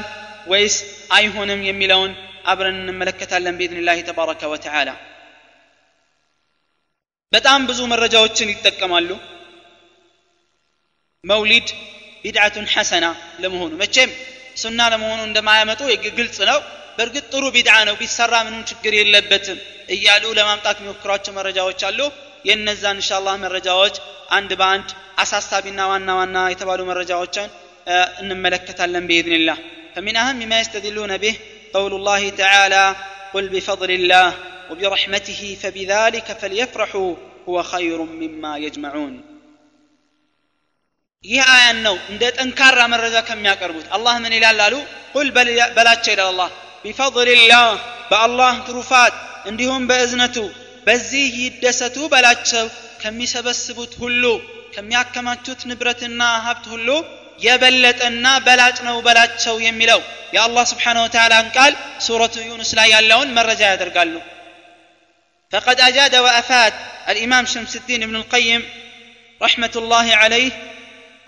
[0.52, 0.76] ወይስ
[1.16, 2.12] አይሆንም የሚለውን
[2.50, 4.90] አብረን እንመለከታለን ቢኢዝኒላህ ተባረከ ወተዓላ
[7.32, 9.10] በጣም ብዙ መረጃዎችን ይጠቀማሉ
[11.24, 11.68] መውሊድ
[12.24, 13.06] ቢድዓቱን ሐሰና
[13.42, 14.10] ለመሆኑ መቼም
[14.62, 15.80] ሱና ለመሆኑ እንደማያመጡ
[16.18, 16.58] ግልጽ ነው
[16.98, 19.58] በእርግጥ ጥሩ ቢድዓ ነው ቢሰራ ምንም ችግር የለበትም
[19.96, 22.00] እያሉ ለማምጣት የሚሞክሯቸው መረጃዎች አሉ
[22.48, 23.96] የእነዛን እንሻላህ መረጃዎች
[24.38, 24.88] አንድ በአንድ
[25.22, 27.48] አሳሳቢና ዋና ዋና የተባሉ መረጃዎችን
[28.22, 29.58] እንመለከታለን ቢኢዝኒላህ
[29.94, 31.34] فمن أهم ما يستدلون به
[31.74, 32.84] قول الله تعالى
[33.34, 34.28] قل بفضل الله
[34.70, 37.10] وبرحمته فبذلك فليفرحوا
[37.48, 39.14] هو خير مما يجمعون
[41.25, 44.75] ይህ አያን ነው እንደ ጠንካራ መረጃ ከሚያቀርቡት አላህ ምን ይላል አሉ
[45.15, 45.27] ቁል
[45.77, 46.49] በላቸው ይላል አላህ
[46.85, 47.67] ቢፈضልላህ
[48.11, 49.13] በአላህ ትሩፋት
[49.49, 50.37] እንዲሁም በእዝነቱ
[50.87, 52.65] በዚህ ይደሰቱ በላቸው
[53.03, 54.23] ከሚሰበስቡት ሁሉ
[54.75, 56.89] ከሚያከማቹት ንብረትና ሀብት ሁሉ
[57.39, 60.01] የበለጠና በላጭ ነው በላቸው የሚለው
[60.35, 61.73] የአላህ ስብሓነ ወተዓላን ቃል
[62.05, 64.15] ሱረቱ ዩኑስ ላይ ያለውን መረጃ ያደርጋሉ
[65.51, 66.73] فقد أجاد وأفاد
[67.11, 68.61] الإمام شمس الدين ابن القيم
[69.41, 70.51] رحمة الله عليه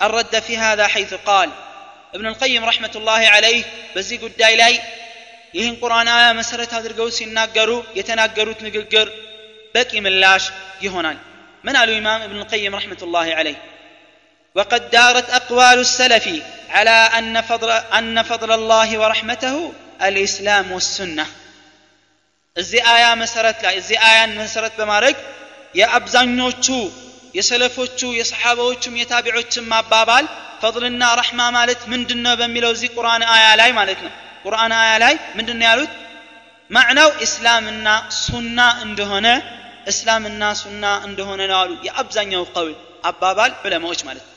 [0.01, 1.51] الرد في هذا حيث قال
[2.14, 3.62] ابن القيم رحمة الله عليه
[3.97, 4.74] بزي قد لاي
[5.55, 9.07] ይህን ቁርአን አያ መሰረት አድርገው ሲናገሩ የተናገሩት ንግግር
[9.74, 10.45] በቂ ምላሽ
[10.84, 11.18] ይሆናል
[11.64, 13.59] ምን አሉ ኢማም እብን ልቀይም ረሕመቱላህ ዓለይህ
[14.57, 16.26] وقد دارت أقوال السلف
[16.70, 19.57] على أن فضل, أن فضل الله ورحمته
[20.03, 21.26] الإسلام والسنة
[22.57, 25.16] እዚህ አያ መሰረት ላይ እዚህ አያን መሰረት በማድረግ
[25.74, 26.66] የአብዛኞቹ
[27.36, 30.25] የሰለፎቹ የሰሓባዎቹም የታቢዖችም አባባል
[30.61, 34.11] ፈضልና ረሕማ ማለት ምንድን ነው በሚለው እዚህ ቁርአን አያ ላይ ማለት ነው
[34.45, 35.91] ቁርአን አያ ላይ ምንድን ነው ያሉት
[36.71, 37.88] ማዕናው እስላምና
[38.19, 39.27] ሱና እንደሆነ
[39.91, 42.73] እስላምና ሱና እንደሆነ ነው አሉ የአብዛኛው ቀውል
[43.09, 44.33] አባባል ዑለማዎች ማለት ነው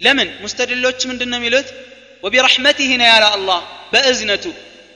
[0.00, 1.68] ለምን ሙስተድሎች ምንድን ነው የሚሉት
[2.22, 3.60] ወቢረሕመቲህ ነው ያለ አላህ
[3.92, 4.44] በእዝነቱ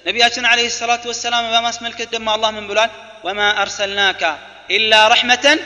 [0.07, 2.90] ነቢያችን አለህ ሰላቱ ወሰላም በማስመልከት ደግሞ አላህ ምን ብሏል
[3.26, 4.22] ወማ አርሰልናካ
[4.70, 5.59] ኢላ ረሕመተን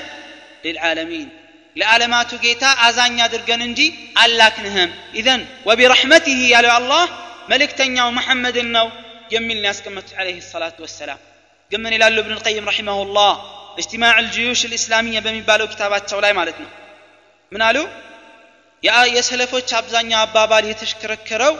[0.64, 1.28] للعالمين
[1.76, 3.80] ለዓለማቱ ጌታ አዛኝ አድርገን እንጂ
[4.22, 4.90] አላክንህም
[5.20, 7.04] ኢዘን ወቢረሕመትህ ያለው አላህ
[7.52, 8.86] መልእክተኛው መሐመድን ነው
[9.34, 11.20] የሚል ያስቀመጡት ለ ሰላት ወሰላም
[11.72, 13.34] ግን ምን ይላሉ እብን ልቀይም ረሒማሁ ላህ
[13.78, 16.70] እጅትማዕ ልጅዩሽ ልእስላሚያ በሚባለው ኪታባቸው ላይ ማለት ነው
[17.52, 17.76] ምን አሉ
[19.16, 21.54] የሰለፎች አብዛኛው አባባል የተሽከረከረው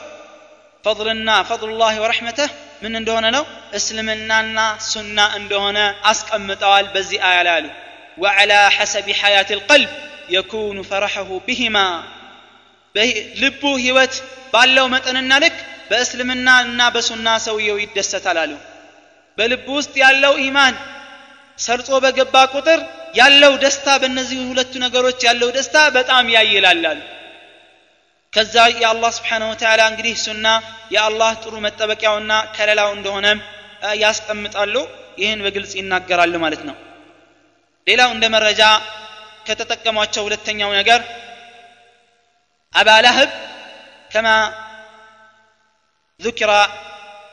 [0.85, 2.51] ፈضልና ፈضሉላህ ወረሕመተህ
[2.83, 3.45] ምን እንደሆነ ነው
[3.79, 4.59] እስልምናና
[4.93, 5.79] ሱና እንደሆነ
[6.11, 7.67] አስቀምጠዋል በዚህ አያ ላይ አሉ
[8.20, 9.92] ወዓላ ሐሰቢ ሐያት ልቀልብ
[10.36, 11.78] የኩኑ ፈረሐሁ ብሂማ
[13.42, 14.14] ልቡ ህይወት
[14.54, 15.58] ባለው መጠንና ልክ
[15.90, 18.54] በእስልምና እና በሱና ሰውየው ይደሰታል አሉ
[19.38, 20.76] በልቡ ውስጥ ያለው ኢማን
[21.60, 22.80] ሰርጾ በገባ ቁጥር
[23.20, 27.02] ያለው ደስታ በእነዚህ ሁለቱ ነገሮች ያለው ደስታ በጣም ያይላል አሉ
[28.34, 30.48] ከዛ የአላህ ስብሓን ወተላ እንግዲህ ሱና
[30.96, 33.40] የአላህ ጥሩ መጠበቂያውና ከለላው እንደሆነም
[34.04, 34.76] ያስቀምጣሉ
[35.22, 36.76] ይህን በግልጽ ይናገራሉ ማለት ነው
[37.88, 38.62] ሌላው እንደ መረጃ
[39.48, 41.02] ከተጠቀሟቸው ሁለተኛው ነገር
[42.74, 43.32] አባ ለህብ
[44.14, 44.28] ከማ
[46.20, 46.50] ذكر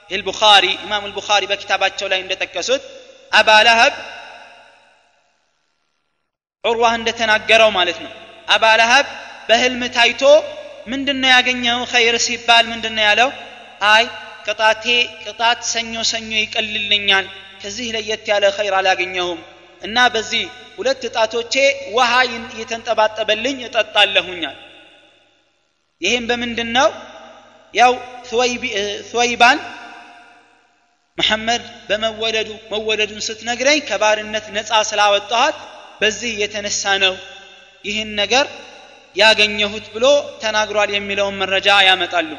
[0.08, 2.82] في البخاري إمام البخاري بكتابات ላይ እንደጠቀሱት
[3.32, 3.94] አባ ለህብ
[6.64, 8.12] ዑርዋህ እንደተናገረው ማለት ነው
[8.48, 9.06] አባ ለሀብ
[9.48, 10.22] በህልም ታይቶ
[10.92, 13.30] ምንድነው ያገኘው ኸይር ሲባል ምንድነው ያለው
[13.92, 14.04] አይ
[14.46, 14.84] ቅጣቴ
[15.24, 17.26] ቅጣት ሰኞ ሰኞ ይቀልልኛል
[17.62, 19.40] ከዚህ ለየት ያለ ኸይር አላገኘሁም
[19.81, 20.43] እና በዚህ
[20.77, 21.53] ሁለት ጣቶቼ
[21.95, 24.57] ውሃ እየተንጠባጠበልኝ እጠጣለሁኛል
[26.01, 26.89] ይህም በምንድን ነው
[27.73, 27.93] ያው
[29.11, 29.59] ثወይባን
[31.17, 35.57] መሐመድ በመወለዱ መወለዱን ስትነግረኝ ከባርነት ነፃ ስላወጣኋት
[36.01, 37.15] በዚህ የተነሳ ነው
[37.85, 38.45] ይህን ነገር
[39.15, 40.05] ያገኘሁት ብሎ
[40.43, 42.31] ተናግሯል የሚለውን መረጃ ያመጣሉ።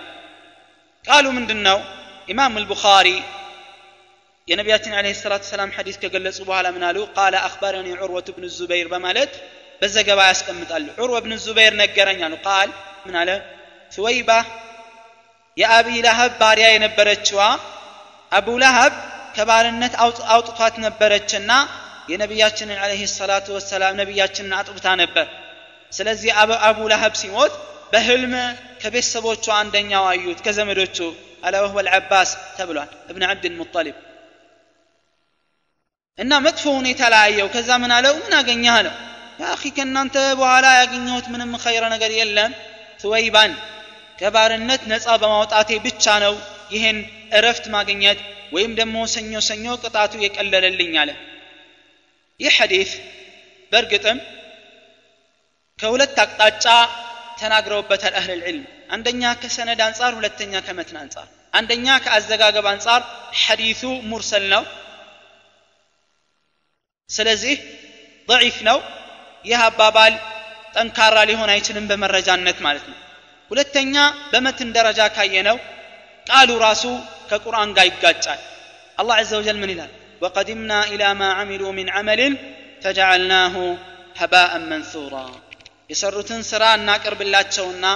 [1.05, 1.79] ቃሉ ምንድን ነው
[2.29, 3.09] ኢማም አልቡኻሪ
[4.48, 9.34] የነቢያችን አለ ሰላት ሰላም ሐዲስ ከገለጹ በኋላ ምን አሉ ቃለ አክበረኒ ዑርወት ብን ዙበይር በማለት
[9.82, 12.70] በዘገባ ያስቀምጣሉ ዑርወ ብን ዙበይር ነገረኝ አሉ ቃል
[13.06, 13.30] ምን አለ
[13.92, 14.30] ሱወይባ
[15.58, 17.42] የአቢ ላሀብ ባሪያ የነበረችዋ
[18.32, 18.94] አቡ ላሀብ
[19.36, 19.94] ከባርነት
[20.34, 21.52] አውጥቷት ነበረችና
[22.12, 25.28] የነቢያችንን አለህ ሰላቱ ወሰላም ነቢያችንን አጥብታ ነበር
[25.92, 26.32] ስለዚህ
[26.70, 27.54] አቡ ላሀብ ሲሞት
[27.94, 28.34] በህልም
[28.82, 30.98] ከቤተሰቦቿ አንደኛው አዩት ከዘመዶቹ
[31.48, 33.96] አላ ወህወ ልዓባስ ተብሏል እብን ዓብድልሙጠሊብ
[36.19, 38.15] እና መጥፎ ሁኔታ ላይ አየው። ከዛ ምን አለው?
[38.23, 38.95] ምን አገኘህ አለው።
[39.43, 42.53] ያኺ ከእናንተ በኋላ ያገኘሁት ምንም ኸይረ ነገር የለም።
[43.01, 43.53] ትወይባን
[44.19, 46.35] ከባርነት ነፃ በማውጣቴ ብቻ ነው
[46.75, 46.97] ይህን
[47.39, 48.19] እረፍት ማግኘት
[48.53, 51.11] ወይም ደግሞ ሰኞ ሰኞ ቅጣቱ የቀለለልኝ አለ።
[52.41, 52.91] ይህ ሐዲት
[53.73, 54.19] በእርግጥም
[55.79, 56.65] ከሁለት አቅጣጫ
[57.41, 63.01] ተናግረውበታል አህል ልዕልም አንደኛ ከሰነድ አንጻር ሁለተኛ ከመትን አንጻር። አንደኛ ከአዘጋገብ አንጻር
[63.43, 64.63] ሐዲቱ ሙርሰል ነው
[67.11, 67.57] ስለዚህ
[68.29, 68.79] ضعيف ነው
[69.45, 70.15] ይህ አባባል
[70.75, 72.99] ጠንካራ ሊሆን አይችልም በመረጃነት ማለት ነው
[73.51, 73.95] ሁለተኛ
[74.33, 75.57] በመትን ደረጃ ካየነው
[76.27, 76.85] ቃሉ ራሱ
[77.31, 78.41] ከቁርአን ጋር ይጋጫል
[78.99, 79.91] አላህ ዘ ወጀል ምን ይላል
[80.23, 82.35] ወቀድምና ኢላ ማ አሚሉ ምን አመልን
[82.85, 83.55] ፈጀዓልናሁ
[84.21, 85.15] ሀባአን መንሱራ
[85.93, 87.87] የሰሩትን ስራ እናቅርብላቸውና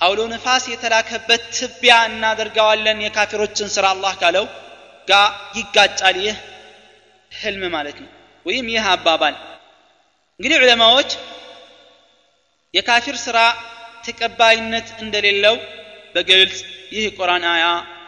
[0.00, 4.46] አውሎ ነፋስ የተላከበት ትቢያ እናደርገዋለን የካፊሮችን ስራ አላህ ካለው
[5.08, 5.20] ጋ
[5.58, 6.36] ይጋጫል ይህ
[7.32, 8.10] ህልም ማለት ነው
[8.46, 9.34] ወይም ይህ አባባል።
[10.40, 11.10] እንግዲህ ዑለማዎች
[12.74, 13.38] የካፊር ስራ
[14.06, 15.56] ተቀባይነት እንደሌለው
[16.14, 16.58] በግልጽ
[16.94, 17.64] ይህ ቁርአን አያ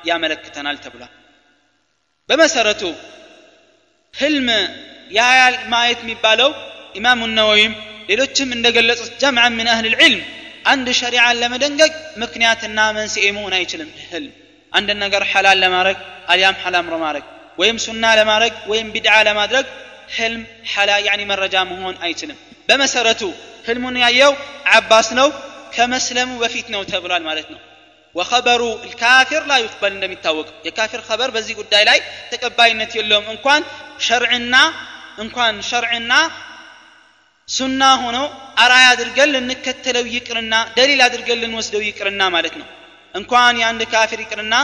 [0.08, 1.12] ያመለክተናል ተብሏል።
[2.28, 2.82] በመሰረቱ
[4.14, 4.48] ህልም
[5.10, 6.50] ያያል ማየት የሚባለው
[6.98, 7.72] ኢማሙ ነወይም
[8.08, 10.22] ሌሎችም እንደገለጹት ጀምዓ ምን አህል ልዕልም
[10.64, 14.32] አንድ ሸሪዓን ለመደንገግ ምክንያትና መንስኤ መሆን አይችልም። ህልም
[14.72, 15.98] አንድን ነገር ሐላል ለማድረግ
[16.32, 17.24] አሊያም ሐላም ለማድረግ
[17.58, 19.66] ወይም ሱና ለማድረግ ወይም ቢድዓ ለማድረግ
[20.17, 22.37] ህልም ሐላ ያኒ መረጃ መሆን አይችልም
[22.69, 23.21] በመሰረቱ
[23.67, 24.33] ህልሙን ያየው
[24.77, 25.29] አባስ ነው
[25.75, 27.59] ከመስለሙ በፊት ነው ተብሏል ማለት ነው
[28.15, 31.99] ወኸበሩ ልካፊር ላ ዩቅበል እንደሚታወቀው የካፊር ኸበር በዚህ ጉዳይ ላይ
[32.31, 33.61] ተቀባይነት የለውም እንኳን
[34.07, 34.55] ሸርዕና
[35.23, 36.13] እንኳን ሸርዕና
[37.47, 38.17] ሱና ሆኖ
[38.63, 42.67] አራያ አድርገን ልንከተለው ይቅርና ደሊል አድርገን ልንወስደው ይቅርና ማለት ነው
[43.15, 44.55] እንኳን የአንድ ካፊር ይቅርና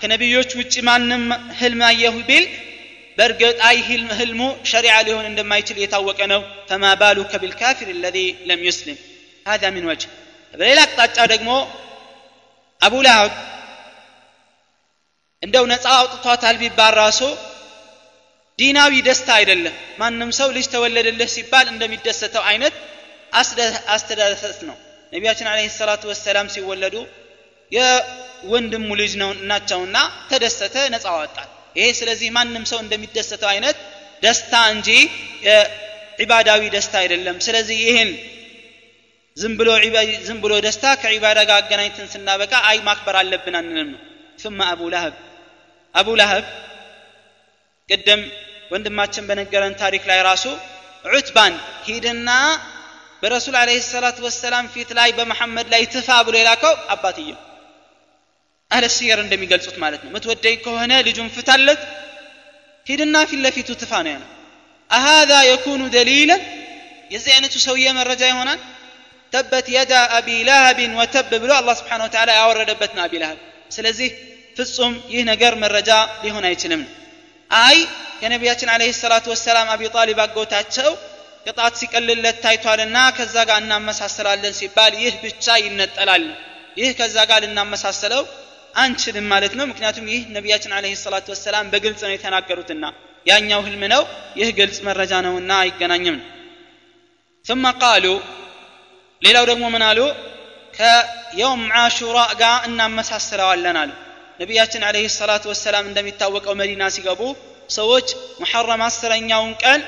[0.00, 1.24] ከነቢዮች ውጭ ማንም
[1.60, 2.46] ህልም አየሁ ቢል
[3.19, 3.77] በእርግጥ አይ
[4.19, 4.41] ህልሙ
[4.71, 8.17] ሸሪዓ ሊሆን እንደማይችል የታወቀ ነው። ፈማ ባሉከ ቢልካፊር ለዚ
[8.49, 8.97] ለም ዩስሊም።
[9.45, 10.11] ሀዛ ምን ወጅህ።
[10.53, 11.49] በሌላ አቅጣጫ ደግሞ
[12.81, 13.31] አቡ ለሀብ
[15.43, 17.19] እንደው ነፃ አውጥቷታል ቢባል ራሱ
[18.59, 22.75] ዲናዊ ደስታ አይደለም። ማንም ሰው ልጅ ተወለደልህ ሲባል እንደሚደሰተው አይነት
[23.93, 24.77] አስተዳሰት ነው።
[25.13, 26.95] ነቢያችን አለ ሰላቱ ወሰላም ሲወለዱ
[27.71, 29.97] የወንድሙ ልጅ ነው እናቸውና
[30.29, 33.76] ተደሰተ ነፃ አወጣል ይሄ ስለዚህ ማንም ሰው እንደሚደሰተው አይነት
[34.22, 34.88] ደስታ እንጂ
[36.20, 38.10] ዒባዳዊ ደስታ አይደለም ስለዚህ ይህን
[39.36, 39.70] ዝም ብሎ
[40.26, 44.02] ዝም ብሎ ደስታ ከዒባዳ ጋር አገናኝተን ስናበቃ አይ ማክበር አለብን አንልም ነው
[44.42, 45.14] ثم አቡ ለሀብ
[45.94, 46.44] አቡ ለሀብ
[47.88, 48.22] ቅድም
[48.72, 50.44] ወንድማችን በነገረን ታሪክ ላይ ራሱ
[51.06, 51.54] ዑትባን
[51.86, 52.30] ሂድና
[53.22, 57.38] በረሱል አለ ሰላት ወሰላም ፊት ላይ በመሐመድ ላይ ትፋ ብሎ የላከው አባትየው
[58.71, 61.79] أهل السير عندما يقول صوت مالتنا متودي كهنا لجن فتلت
[62.87, 64.25] هيدنا في اللفي تتفانا أنا
[64.91, 66.39] أهذا يكون دليلا
[67.11, 68.57] يزعنة سوية من رجاء هنا
[69.31, 73.37] تبت يدا أبي لهب وتب بلو الله سبحانه وتعالى أورى ربتنا أبي لهب
[73.69, 74.11] سلزيه
[74.55, 76.87] في الصم يهنا قر من رجاء لهنا يتنمنا
[77.51, 77.87] أي
[78.21, 80.95] كنبياتنا عليه الصلاة والسلام أبي طالب أقو تاتشو
[81.47, 86.35] قطعت سكال للتايتو على النا كزاق أننا مسح السلال لنسي بال يه بيتشاي النت ألال
[86.77, 88.25] يه كزاق أننا مسح السلال
[88.74, 92.84] አንችልም ማለት ነው ምክንያቱም ይህ ነቢያችን አለህ ሰላቱ ወሰላም በግልጽ ነው የተናገሩትና
[93.26, 94.02] ያኛው ህልም ነው
[94.40, 96.26] ይህ ግልጽ መረጃ ነውና አይገናኝም ነው
[97.44, 98.18] ثم قالوا
[99.22, 100.00] ሌላው ደግሞ ምን አሉ
[100.74, 103.90] ከየውም ዓሹራ ጋር እናመሳስለዋለን አሉ
[104.40, 107.20] ነቢያችን አለህ ሰላቱ ወሰላም እንደሚታወቀው መዲና ሲገቡ
[107.70, 108.06] ሰዎች
[108.40, 109.80] ሙሐረም አስረኛውን ቀን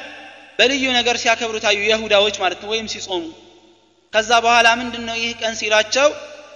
[0.59, 3.25] በልዩ ነገር ሲያከብሩ ታዩ የሁዳዎች ማለት ነው ወይም ሲጾሙ
[4.13, 6.09] ከዛ በኋላ ምንድን ነው ይህ ቀን ሲላቸው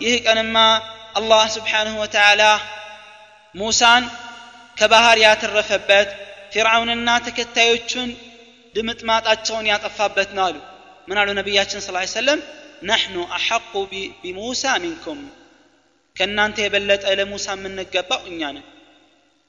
[0.05, 0.57] ይህ ቀንማ
[1.15, 2.43] አላህ ስብሓንሁ ወተዓላ
[3.55, 4.05] ሙሳን
[4.77, 6.11] ከባህር ያተረፈበት
[6.53, 8.11] ፊርዓውንና ተከታዮቹን
[8.75, 10.57] ድምጥማጣቸውን ያጠፋበት ነው አሉ
[11.09, 12.41] ምን አሉ ነቢያችን ስ ሰለም
[12.91, 13.73] ነሕኑ አሐቁ
[14.23, 15.21] ቢሙሳ ሚንኩም
[16.17, 18.67] ከእናንተ የበለጠ ለሙሳ የምንገባው እኛ ነን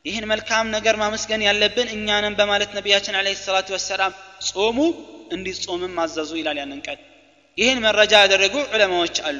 [0.05, 4.13] ይህን መልካም ነገር ማመስገን ያለብን እኛ ነን በማለት ነቢያችን አለ ሰላቱ ወሰላም
[4.49, 4.77] ጾሙ
[5.35, 6.99] እንዲጾምም አዘዙ ይላል ያንን ቀን
[7.57, 9.39] ይህን መረጃ ያደረጉ ዑለማዎች አሉ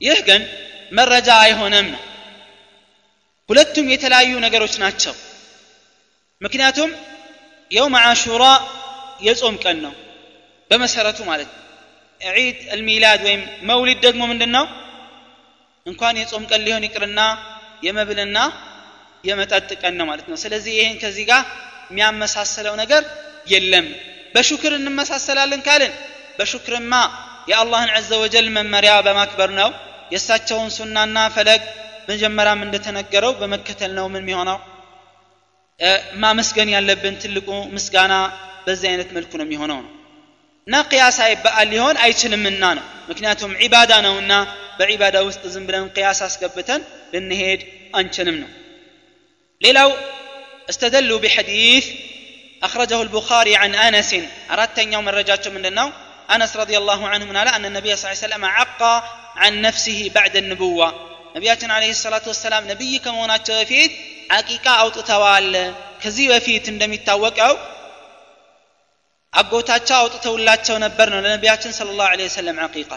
[0.00, 0.42] ይህ ግን
[0.92, 2.02] መረጃ አይሆንም ነው
[3.48, 5.14] ሁለቱም የተለያዩ ነገሮች ናቸው
[6.40, 6.90] ምክንያቱም
[7.70, 8.44] የውም አሹራ
[9.26, 9.92] የጾም ቀን ነው
[10.70, 11.62] በመሰረቱ ማለት ነው
[12.20, 14.64] ዒድ አልሚላድ ወይም መውሊድ ደግሞ ምንድን ነው
[15.86, 17.20] እንኳን የጾም ቀን ሊሆን ይቅርና
[17.86, 18.38] የመብልና
[19.24, 21.42] የመጠጥ ቀን ነው ማለት ነው ስለዚህ ይህን ከዚህ ጋር
[21.90, 23.02] የሚያመሳሰለው ነገር
[23.46, 23.86] የለም
[24.34, 25.92] በሹክር እንመሳሰላለን ካልን
[26.38, 26.94] በሹክርማ
[27.50, 29.68] የአላህን ዐዘ ወጀል መመሪያ በማክበር ነው
[30.12, 31.62] የእሳቸውን ሱናና ፈለግ
[32.10, 34.58] መጀመሪያም እንደተነገረው በመከተል ነው ምን የሚሆነው
[36.22, 38.14] ማመስገን ያለብን ትልቁ ምስጋና
[38.66, 39.92] በዚህ አይነት መልኩ ነው የሚሆነው ነው
[40.66, 44.32] እና ቅያስ በዓል ሊሆን አይችልምና ነው ምክንያቱም ዒባዳ ነውና
[44.78, 46.82] በዒባዳ ውስጥ ዝም ብለን ቅያስ አስገብተን
[47.14, 47.60] ልንሄድ
[47.98, 48.50] አንችልም ነው
[49.60, 49.90] ሌላው
[50.68, 51.84] استدلوا بحديث
[52.62, 54.10] أخرجه البخاري عن أنس
[54.50, 55.92] أردت يوم الرجاج من النوم
[56.34, 58.94] أنس رضي الله عنه من أن النبي صلى الله عليه وسلم عقى
[59.36, 60.88] عن نفسه بعد النبوة
[61.36, 63.92] نبياتنا عليه الصلاة والسلام نبي كمونات بفيت
[64.30, 67.58] عقيقة أو تتوال كزي بفيت اندم يتوقعوا
[69.32, 72.90] አጎታቸው አውጥተውላቸው ነበር ነው ለነቢያችን ስለ ላሁ ለ ወሰለም አቂቃ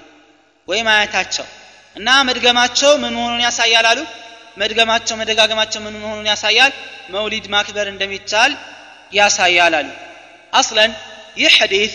[0.68, 1.46] ወይም አያታቸው
[1.96, 4.00] እና መድገማቸው ምን መሆኑን ያሳያል አሉ
[4.62, 6.72] መድገማቸው መደጋገማቸው ምን መሆኑን ያሳያል
[7.16, 8.54] መውሊድ ማክበር እንደሚቻል
[9.20, 9.90] ያሳያል አሉ
[10.60, 10.92] አስለን
[11.42, 11.94] ይህ ሐዲት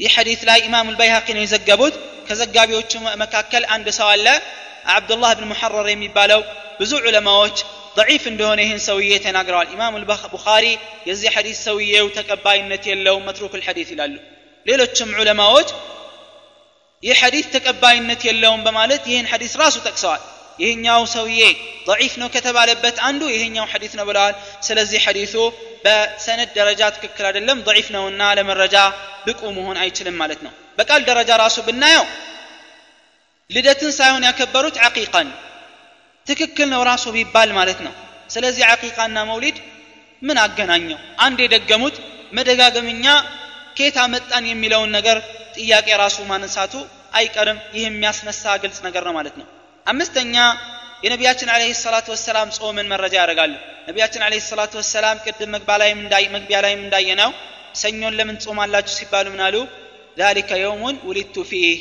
[0.00, 1.94] ይህ ሐዲት ላይ ኢማሙ ልበይሃቂ ነው የዘገቡት
[2.28, 4.26] ከዘጋቢዎቹ መካከል አንድ ሰው አለ
[4.94, 6.40] አብዱላህ ብን ሙሐረር የሚባለው
[6.80, 7.56] ብዙ ዑለማዎች
[7.98, 9.94] ضعيف እንደሆነ ይህን ሰውዬ ተናግረዋል ኢማም
[10.34, 10.64] ቡኻሪ
[11.08, 14.14] የዚህ ሐዲስ ሰውዬው ተቀባይነት የለውም መትሩክ ልሐዲት ይላሉ
[14.66, 15.68] ሌሎችም ዑለማዎች
[17.02, 20.22] ይህ ሐዲስ ተቀባይነት የለውም በማለት ይህን ሐዲስ ራሱ ጠቅሰዋል
[20.59, 21.41] ይህኛው ሰውዬ
[21.87, 24.33] ضዒፍ ነው ከተባለበት አንዱ ይህኛው ሐዲስ ነው ብለዋል።
[24.67, 25.35] ስለዚህ ሐዲሱ
[25.85, 28.75] በሰነድ ደረጃ ትክክል አይደለም ضዒፍ ነውና ለመረጃ
[29.25, 32.05] ብቁ መሆን አይችልም ማለት ነው። በቃል ደረጃ ራሱ ብናየው
[33.49, 35.29] ልደትን ሳይሆን ያከበሩት አቂቃን
[36.27, 37.93] ትክክል ነው ራሱ ቢባል ማለት ነው።
[38.29, 39.57] ስለዚህ ዓቂቃና መውሊድ
[40.21, 40.99] ምን አገናኘው?
[41.25, 41.95] አንድ የደገሙት
[42.33, 43.05] መደጋገምኛ
[43.77, 45.17] ኬታ መጣን የሚለውን ነገር
[45.55, 46.73] ጥያቄ ራሱ ማነሳቱ
[47.13, 49.47] አይቀርም። ይህ የሚያስነሳ ግልጽ ነገር ነው ማለት ነው።
[49.85, 50.35] አምስተኛ
[51.03, 53.53] የነቢያችን አለህ ሰላት ወሰላም ጾምን መረጃ ያደርጋሉ።
[53.87, 55.77] ነቢያችን አለህ ሰላት ወሰላም ቅድም መግቢያ
[56.63, 57.31] ላይም እንዳየ ነው
[57.81, 59.67] ሰኞን ለምን ጾማላችሁ ሲባሉ ምናሉ አሉ?
[60.17, 61.79] ዛሊከ የውሙን ውሊቱ ፊህ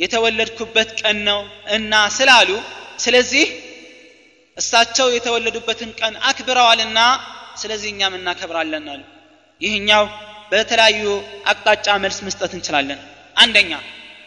[0.00, 1.40] የተወለድኩበት ቀን ነው
[1.76, 2.50] እና ስላሉ
[2.98, 3.46] ስለዚህ
[4.56, 6.98] እሳቸው የተወለዱበትን ቀን አክብረዋልና
[7.62, 9.02] ስለዚህ እኛም እናከብራለን አሉ።
[9.60, 10.04] ይህኛው
[10.52, 11.02] በተለያዩ
[11.50, 13.00] አቅጣጫ መልስ መስጠት እንችላለን።
[13.36, 13.72] አንደኛ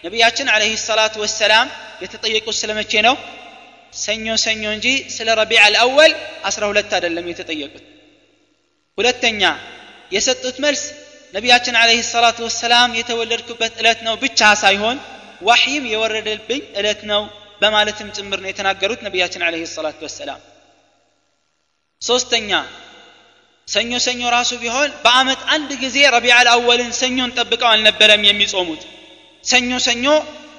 [0.04, 1.68] ነቢያችን አለህ ሰላቱ ወሰላም
[2.04, 3.14] የተጠየቁት ስለመቼ ነው
[4.02, 4.86] ሰኞ ሰኞ እንጂ
[5.16, 6.12] ስለ ረቢዕ አልአወል
[6.48, 7.84] አስራ ሁለት አይደለም የተጠየቁት
[8.98, 9.42] ሁለተኛ
[10.12, 10.82] የሰጡት መልስ
[11.34, 14.98] ነቢያችን አለህ ሰላቱ ወሰላም የተወለድኩበት ዕለት ነው ብቻ ሳይሆን
[15.42, 17.22] ዋሕይም የወረደብኝ ዕለት ነው
[17.62, 20.40] በማለትም ጭምር ነው የተናገሩት ነቢያችን አለህ ሰላቱ ወሰላም
[22.02, 22.50] ሶስተኛ
[23.68, 28.82] ሰኞ ሰኞ ራሱ ቢሆን በአመት አንድ ጊዜ ረቢዕ አልአወልን ሰኞን ጠብቀው አልነበረም የሚጾሙት
[29.43, 30.05] ሰኞ ሰኞ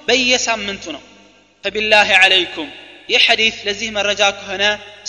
[0.07, 1.03] በየሳምንቱ ነው።
[1.63, 2.69] ፈቢላህ አለይኩም
[3.09, 4.63] ይህ ሐዲት ለዚህ መረጃ ከሆነ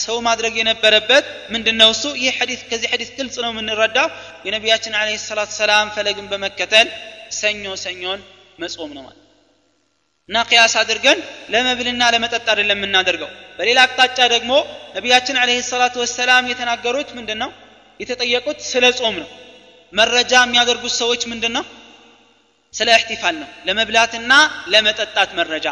[0.05, 2.05] ሰው ማድረግ የነበረበት ምንድነው እሱ?
[2.23, 4.09] ይህ ሐዲት ከዚህ ሐዲት ግልጽ ነው የምንረዳው።
[4.47, 6.89] የነቢያችን አለ ሰላት ሰላም ፈለግን በመከተል
[7.39, 8.21] ሰኞ ሰኞን
[8.59, 9.23] መጾም ነው ማለት
[10.29, 11.19] እና ቅያስ አድርገን
[11.53, 14.53] ለመብልና ለመጠጥ አይደለም የምናደርገው። በሌላ አቅጣጫ ደግሞ
[14.97, 17.51] ነቢያችን አለህ ሰላቱ ወሰላም የተናገሩት ምንድን ነው
[18.01, 19.29] የተጠየቁት ስለ ጾም ነው።
[19.93, 21.65] መረጃ የሚያደርጉት ሰዎች ምንድን ነው
[22.77, 24.33] ስለ እሕቲፋል ነው። ለመብላትና
[24.73, 25.67] ለመጠጣት መረጃ።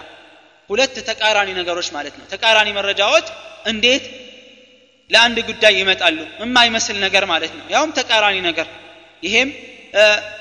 [0.70, 3.26] ሁለት ተቃራኒ ነገሮች ማለት ነው። ተቃራኒ መረጃዎች
[3.66, 4.04] እንዴት
[5.10, 6.18] ለአንድ ጉዳይ ይመጣሉ?
[6.42, 8.66] የማይመስል ነገር ማለት ነው። ያውም ተቃራኒ ነገር።
[9.22, 9.50] ይሄም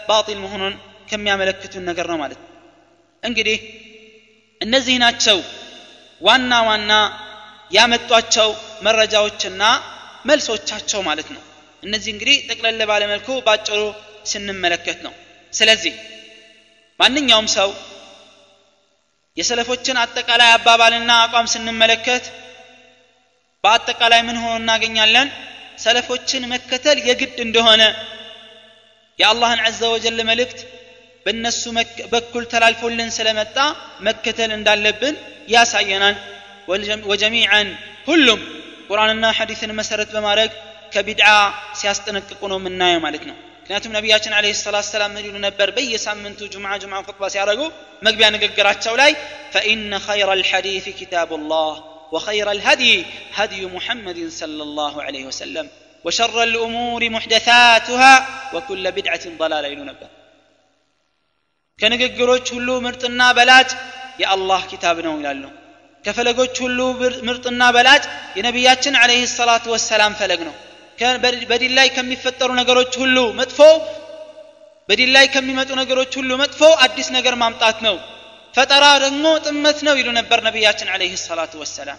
[0.09, 0.73] ባጢል መሆኑን
[1.09, 2.49] ከሚያመለክቱን ነገር ነው ማለት ነው።
[3.23, 3.57] እንግዲህ
[4.61, 5.37] እነዚህ ናቸው
[6.21, 6.91] ዋና ዋና
[7.71, 8.49] ያመጧቸው
[8.81, 9.63] መረጃዎችና
[10.25, 11.41] መልሶቻቸው ማለት ነው።
[11.83, 13.79] እነዚህ እንግዲህ ጠቅለል ባለመልኩ ባጭሩ
[14.25, 15.13] ስንመለከት ነው።
[15.53, 15.93] ስለዚህ
[17.03, 17.69] ማንኛውም ሰው
[19.37, 22.25] የሰለፎችን አጠቃላይ አባባልና አቋም ስንመለከት
[23.63, 25.27] በአጠቃላይ ምን ሆኖ እናገኛለን?
[25.77, 27.83] ሰለፎችን መከተል የግድ እንደሆነ
[29.19, 30.59] የአላህን ዐዘ ወጀል መልእክት
[31.25, 31.61] በእነሱ
[32.13, 33.57] በኩል ተላልፎልን ስለመጣ
[34.07, 35.15] መከተል እንዳለብን
[35.53, 36.15] ያሳየናል።
[37.11, 37.69] ወጀሚዓን
[38.07, 38.41] ሁሉም
[38.89, 40.51] ቁርአንና ሐዲስን መሰረት በማድረግ
[40.93, 41.29] ከቢድዓ
[41.79, 45.67] ሲያስጠነቅቁ ነው የምናየው ማለት ነው ምክንያቱም ነቢያችን አለ ሰላት ሰላም ምን ይሉ ነበር?
[45.75, 47.61] በየሳምንቱ ጁምዓ ጁምዓ ኹጥባ ሲያደረጉ
[48.05, 49.11] መግቢያ ንግግራቸው ላይ
[49.55, 51.75] ፈኢነ ኸይረ ልሐዲፊ ኪታብ ላህ
[52.13, 52.95] وخير الهدي
[53.37, 55.65] هدي محمد صلى الله عليه وسلم
[56.05, 58.13] وشر الأمور محدثاتها
[58.53, 60.07] وكل بدعة ضلالة إلى نبا
[61.79, 63.71] كان قروج هلو مرتنا بلات
[64.21, 65.51] يا الله كتابنا إلى الله
[66.05, 66.87] كفلقوج هلو
[67.29, 68.03] مرتنا بلات
[68.37, 70.53] يا عليه الصلاة والسلام فلقنا
[71.50, 73.60] በዲን ላይ ከሚፈጠሩ ነገሮች ሁሉ መጥፎ
[74.88, 77.96] በዲን ላይ ከሚመጡ ነገሮች ሁሉ መጥፎ አዲስ ነገር ማምጣት ነው
[78.54, 81.98] ፈጠራ ደግሞ ጥመት ነው ይሉ ነበር ነቢያችን عليه الصلاة والسلام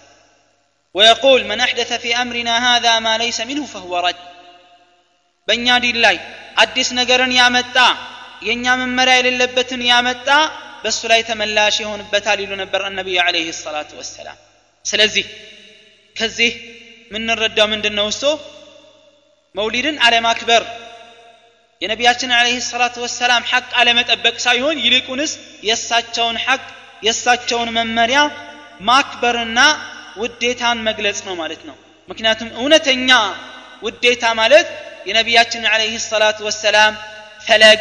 [0.96, 4.20] ويقول من أحدث في أمرنا هذا ما ليس منه فهو رد
[5.48, 6.18] በእኛ ዲን ላይ
[6.64, 7.78] አዲስ ነገርን ያመጣ
[8.48, 10.28] የእኛ መመሪያ የሌለበትን ያመጣ
[10.84, 14.38] በእሱ ላይ ተመላሽ ይሆንበታል ይሉ ነበር ነቢዩ عليه الصلاة والسلام
[14.86, 15.26] ስለዚህ
[16.16, 16.52] ከዚህ
[17.10, 18.24] የምንረዳው ምንድን ነው እሱ
[19.55, 20.63] መውሊድን አለማክበር
[21.83, 25.33] የነቢያችን አለህ ሰላቱ ወሰላም ሐቅ አለመጠበቅ ሳይሆን ይልቁንስ
[25.69, 26.63] የእሳቸውን ሐቅ
[27.03, 28.21] የእሳቸውን መመሪያ
[28.81, 29.61] ማክበርና
[30.23, 31.77] ውዴታን መግለጽ ነው ማለት ነው።
[32.09, 33.11] ምክንያቱም እውነተኛ
[33.83, 34.67] ውዴታ ማለት
[35.09, 36.93] የነቢያችን አለህ ሰላቱ ወሰላም
[37.47, 37.81] ፈለግ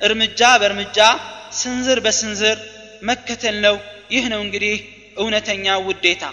[0.00, 0.98] እርምጃ በእርምጃ
[1.60, 2.58] ስንዝር በስንዝር
[3.02, 3.76] መከተል ነው።
[4.10, 4.74] ይህ ነው እንግዲህ
[5.16, 6.24] እውነተኛ ውዴታ።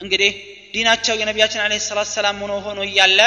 [0.00, 0.32] እንግዲህ
[0.74, 3.20] ዲናቸው የነቢያችን አለህ ሰላት ሰላም ሆኖ ሆኖ እያለ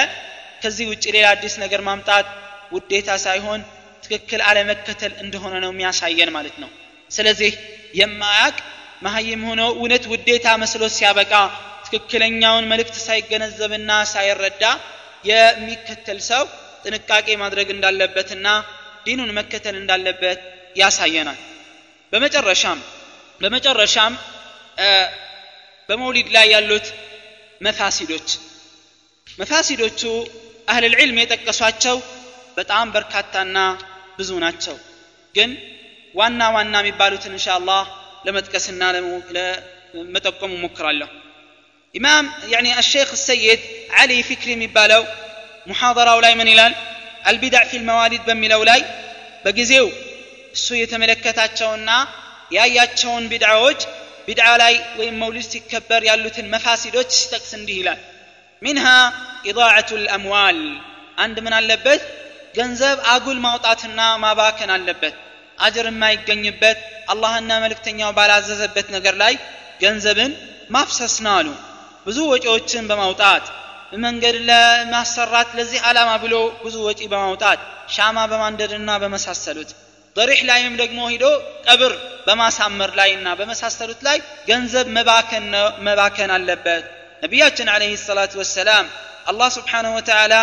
[0.61, 2.27] ከዚህ ውጭ ሌላ አዲስ ነገር ማምጣት
[2.75, 3.61] ውዴታ ሳይሆን
[4.03, 6.69] ትክክል አለመከተል እንደሆነ ነው የሚያሳየን ማለት ነው።
[7.11, 7.51] ስለዚህ
[7.99, 8.55] የማያቅ
[9.05, 11.33] መሀይም ሆኖ እውነት ውዴታ መስሎ ሲያበቃ
[11.85, 14.63] ትክክለኛውን መልእክት ሳይገነዘብና ሳይረዳ
[15.25, 16.43] የሚከተል ሰው
[16.85, 18.47] ጥንቃቄ ማድረግ እንዳለበትና
[19.05, 20.39] ዲኑን መከተል እንዳለበት
[20.75, 21.39] ያሳየናል።
[22.13, 22.79] በመጨረሻም
[23.41, 24.13] በመጨረሻም
[25.89, 26.87] በመውሊድ ላይ ያሉት
[27.61, 28.29] መፋሲዶች።
[29.37, 30.01] መፋሲዶቹ
[30.68, 31.96] አህል ልዕልም የጠቀሷቸው
[32.58, 33.58] በጣም በርካታና
[34.18, 34.76] ብዙ ናቸው
[35.34, 35.50] ግን
[36.14, 37.82] ዋና ዋና የሚባሉትን እንሻ አላህ
[38.26, 38.82] ለመጥቀስና
[39.36, 41.08] ለመጠቆም ሞክራለሁ
[41.94, 43.60] ኢማም ያኒ አሼክ ሰይድ
[44.00, 45.02] ዓሊ ፊክሪ የሚባለው
[45.70, 46.74] ሙሐደራው ላይ ምን ይላል
[47.30, 48.80] አልቢዳዕ ፊ ልመዋሊድ በሚለው ላይ
[49.44, 49.86] በጊዜው
[50.54, 51.90] እሱ የተመለከታቸውና
[52.56, 53.80] ያያቸውን ቢድዓዎች
[54.26, 58.00] ቢድዓ ላይ ወይም መውሊድ ሲከበር ያሉትን መፋሲዶች ሲጠቅስ እንዲህ ይላል
[58.61, 58.85] ሚንሃ
[59.49, 60.57] ኢዳዓቱ ልአምዋል
[61.17, 62.01] አንድ ምን አለበት?
[62.57, 65.15] ገንዘብ አጉል ማውጣትና ማባከን አለበት።
[65.57, 66.77] አጅር የማይገኝበት
[67.11, 69.33] አላህና መልእክተኛው ባላዘዘበት ነገር ላይ
[69.81, 70.31] ገንዘብን
[70.75, 71.47] ማፍሰስ ነው አሉ።
[72.05, 73.45] ብዙ ወጪዎችን በማውጣት
[74.05, 77.59] መንገድ ለማሰራት ለዚህ ዓላማ ብሎ ብዙ ወጪ በማውጣት
[77.95, 79.71] ሻማ በማንደድና በመሳሰሉት
[80.15, 81.25] በሪሕ ላይም ደግሞ ሂዶ
[81.67, 81.93] ቀብር
[82.27, 84.17] በማሳመር ላይና በመሳሰሉት ላይ
[84.49, 84.87] ገንዘብ
[85.87, 86.85] መባከን አለበት
[87.24, 88.86] ነቢያችን አለህ ሰላቱ ወሰላም
[89.30, 90.34] አላህ ስብሓንሁ ወተዓላ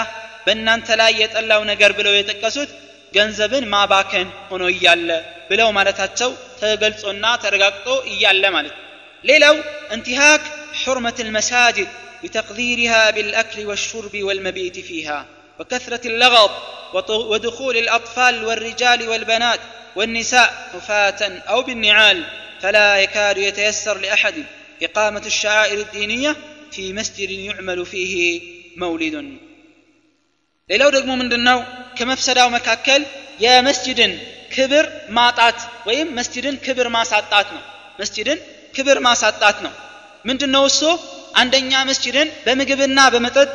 [0.46, 2.72] በእናንተ ላይ የጠላው ነገር ብለው የጠቀሱት
[3.16, 5.10] ገንዘብን ማባከን ሆኖ እያለ
[5.50, 6.32] ብለው ማለታቸው
[6.62, 8.76] ተገልጾና ተረጋግጦ እያለ ማለት
[9.30, 9.56] ሌላው
[9.96, 10.44] እንቲሃክ
[10.74, 11.88] حرمة المساجد
[12.24, 15.26] بتقديرها بالأكل والشرب والمبيت فيها
[15.60, 16.52] وكثرة اللغط
[17.32, 19.60] ودخول الأطفال والرجال والبنات
[19.96, 22.24] والنساء حفاة أو بالنعال
[22.62, 24.44] فلا يكاد يتيسر لأحد
[24.84, 26.36] إقامة الشعائر الدينية
[26.78, 28.14] في مسجد يعمل فيه
[28.78, 29.16] مولد
[30.70, 31.58] ሌላው ደግሞ ምንድነው
[31.98, 33.02] ከመፍሰዳው መካከል
[33.44, 34.14] የመስጅድን
[34.56, 34.86] ክብር
[35.18, 37.64] ማጣት ወይም መስጅድን ክብር ማሳጣት ነው
[38.00, 38.40] መስጅድን
[38.76, 39.74] ክብር ማሳጣት ነው
[40.26, 40.82] ምንድነው እሱ
[41.42, 43.52] አንደኛ መስጅድን በምግብና በመጠጥ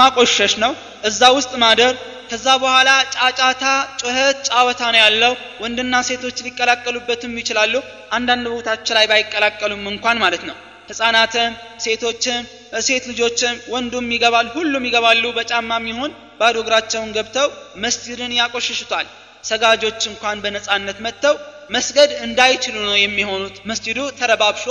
[0.00, 0.72] ማቆሸሽ ነው
[1.08, 1.94] እዛ ውስጥ ማደር
[2.30, 3.64] ከዛ በኋላ ጫጫታ
[4.00, 7.74] ጩኸት ጫወታ ነው ያለው ወንድና ሴቶች ሊቀላቀሉበትም ይችላሉ
[8.16, 10.56] አንዳንድ ቦታች ላይ ባይቀላቀሉም እንኳን ማለት ነው
[10.89, 11.51] ህፃናትም
[11.83, 12.41] ሴቶችም
[12.81, 17.47] ሴት ልጆችም ወንዱም ይገባል ሁሉም ይገባሉ። በጫማም ይሁን ባዶ እግራቸውን ገብተው
[17.83, 19.07] መስጅድን ያቆሽሹታል።
[19.43, 21.35] ሰጋጆች እንኳን በነፃነት መጥተው
[21.69, 24.65] መስገድ እንዳይችሉ ነው የሚሆኑት። መስጅዱ ተረባብሾ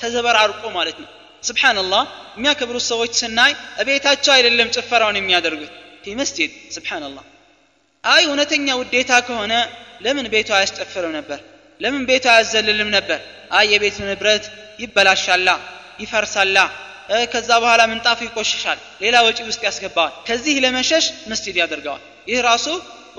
[0.00, 1.08] ተዘበራርቆ ማለት ነው።
[1.42, 2.02] ስብሓንላህ
[2.36, 3.52] የሚያከብሩት ሰዎች ስናይ
[3.82, 5.72] እቤታቸው አይደለም ጭፈራውን የሚያደርጉት
[6.04, 7.24] ፊ መስጅድ ስብሓንላህ
[8.04, 9.54] አይ እውነተኛ ውዴታ ከሆነ
[10.04, 11.40] ለምን ቤቱ አያስጨፍርም ነበር
[11.81, 13.19] ለምን ቤቱ አያዘልልም ነበር
[13.57, 14.45] አይ የቤቱ ንብረት
[14.83, 15.49] ይበላሻላ
[16.03, 16.57] ይፈርሳላ
[17.33, 22.65] ከዛ በኋላ ምንጣፉ ይቆሽሻል ሌላ ወጪ ውስጥ ያስገባዋል ከዚህ ለመሸሽ መስጅድ ያደርገዋል ይህ ራሱ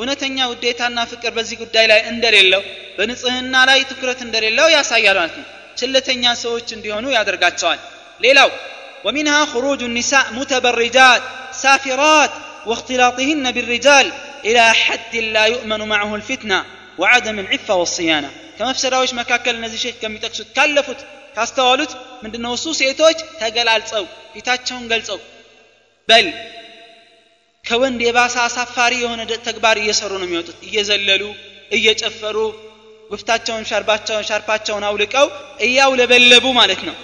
[0.01, 2.63] እውነተኛ ውዴታና ፍቅር በዚህ ጉዳይ ላይ እንደሌለው
[2.99, 5.47] በንጽህና ላይ ትኩረት እንደሌለው ያሳያል ማለት ነው
[5.81, 7.81] ችለተኛ ሰዎች እንዲሆኑ ያደርጋቸዋል
[8.27, 8.51] ሌላው
[9.05, 11.23] ومنها خروج النساء متبرجات
[11.55, 12.31] سافرات
[12.67, 14.07] واختلاطهن بالرجال
[14.45, 16.59] إلى حد لا يؤمن معه الفتنة
[16.98, 18.26] ወዐደምን ዒፋ ወስያና
[18.58, 21.00] ከመፍሰዳዎች መካከል እነዚህ ሼክ ከሚጠቅሱት ካለፉት
[21.36, 21.92] ካስተዋሉት
[22.24, 22.52] ምንድነው?
[22.58, 25.18] እሱ ሴቶች ተገላልጸው ፊታቸውን ገልጸው
[26.10, 26.28] በል
[27.66, 31.24] ከወንድ የባሰ አሳፋሪ የሆነ ተግባር እየሰሩ ነው የሚወጡት። እየዘለሉ
[31.72, 32.38] እየጨፈሩ
[33.12, 35.28] ጉፍታቸውን ሻርባቸውን ሻርፓቸውን አውልቀው
[35.60, 36.96] እያውለበለቡ ማለት ነው።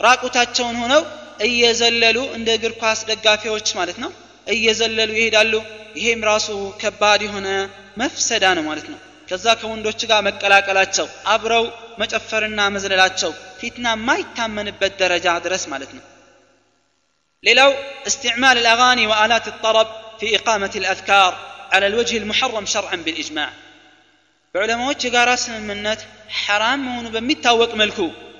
[0.00, 1.02] ራቁታቸውን ሆነው
[1.46, 4.10] እየዘለሉ እንደ እግር ኳስ ደጋፊዎች ማለት ነው።
[4.46, 5.52] እየዘለሉ ይሄዳሉ።
[5.96, 6.48] ይሄም ራሱ
[6.80, 7.48] ከባድ የሆነ
[7.98, 8.98] መፍሰዳ ነው ማለት ነው።
[9.29, 11.65] ከዛ ከወንዶች ጋር መቀላቀላቸው አብረው
[12.01, 16.03] መጨፈርና መዝለላቸው ፊትና የማይታመንበት ደረጃ ድረስ ማለት ነው
[17.43, 17.71] ሌላው
[18.09, 19.87] استعمال الأغاني وآلات الطرب
[20.19, 21.31] في إقامة الأذكار
[21.71, 23.49] على الوجه المحرم شرعا بالإجماع
[24.55, 26.01] በዑለማዎች የጋራ ስምምነት
[26.39, 27.99] ሐራም መሆኑ በሚታወቅ መልኩ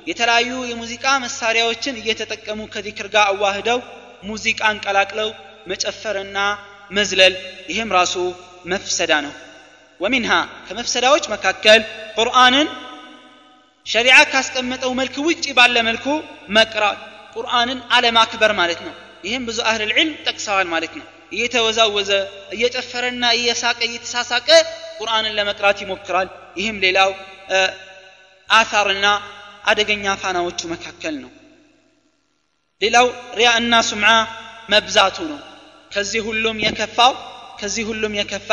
[0.09, 3.79] የተለያዩ የሙዚቃ መሳሪያዎችን እየተጠቀሙ ከዚክር ጋር አዋህደው
[4.29, 5.29] ሙዚቃን ቀላቅለው
[5.71, 6.37] መጨፈርና
[6.97, 7.33] መዝለል
[7.71, 8.15] ይህም ራሱ
[8.71, 9.33] መፍሰዳ ነው
[9.99, 10.31] ወሚንሃ
[10.67, 11.81] ከመፍሰዳዎች መካከል
[12.17, 12.67] ቁርአንን
[13.85, 16.05] ሸሪዓ ካስቀመጠው መልክ ውጭ ባለ መልኩ
[16.57, 16.99] መቅራት
[17.35, 18.93] ቁርአንን አለማክበር ማለት ነው
[19.27, 21.05] ይህም ብዙ አህል ልዕልም ጠቅሰዋል ማለት ነው
[21.35, 22.11] እየተወዛወዘ
[22.55, 24.47] እየጨፈረና እየሳቀ እየተሳሳቀ
[24.99, 26.27] ቁርአንን ለመቅራት ይሞክራል
[26.59, 27.11] ይህም ሌላው
[28.49, 29.05] አታርና
[29.71, 31.31] አደገኛ ፋናዎቹ መካከል ነው
[32.81, 33.07] ሌላው
[33.39, 34.11] ሪያ እና ሱምዓ
[34.73, 35.39] መብዛቱ ነው
[35.91, 37.13] ከዚህ ሁሉም የከፋው
[37.59, 38.49] ከዚህ ሁሉም የከፋ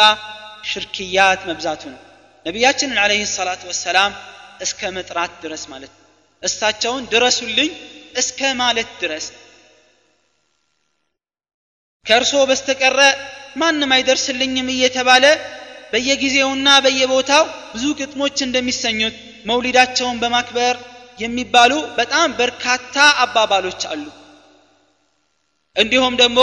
[0.63, 2.01] ሽርክያት መብዛቱ ነው።
[2.45, 4.11] ነቢያችንን አለህ ሰላቱ ወሰላም
[4.61, 6.01] እስከ መጥራት ድረስ ማለት ነው።
[6.43, 7.71] እሳቸውን ድረሱልኝ
[8.15, 9.25] እስከ ማለት ድረስ።
[12.05, 12.99] ከእርሶ በስተቀረ
[13.55, 15.25] ማንም አይደርስልኝም እየተባለ
[15.93, 17.43] በየጊዜውና በየቦታው
[17.73, 19.15] ብዙ ግጥሞች እንደሚሰኙት
[19.49, 20.75] መውሊዳቸውን በማክበር
[21.19, 24.05] የሚባሉ በጣም በርካታ አባባሎች አሉ።
[25.75, 26.39] እንዲሁም ደግሞ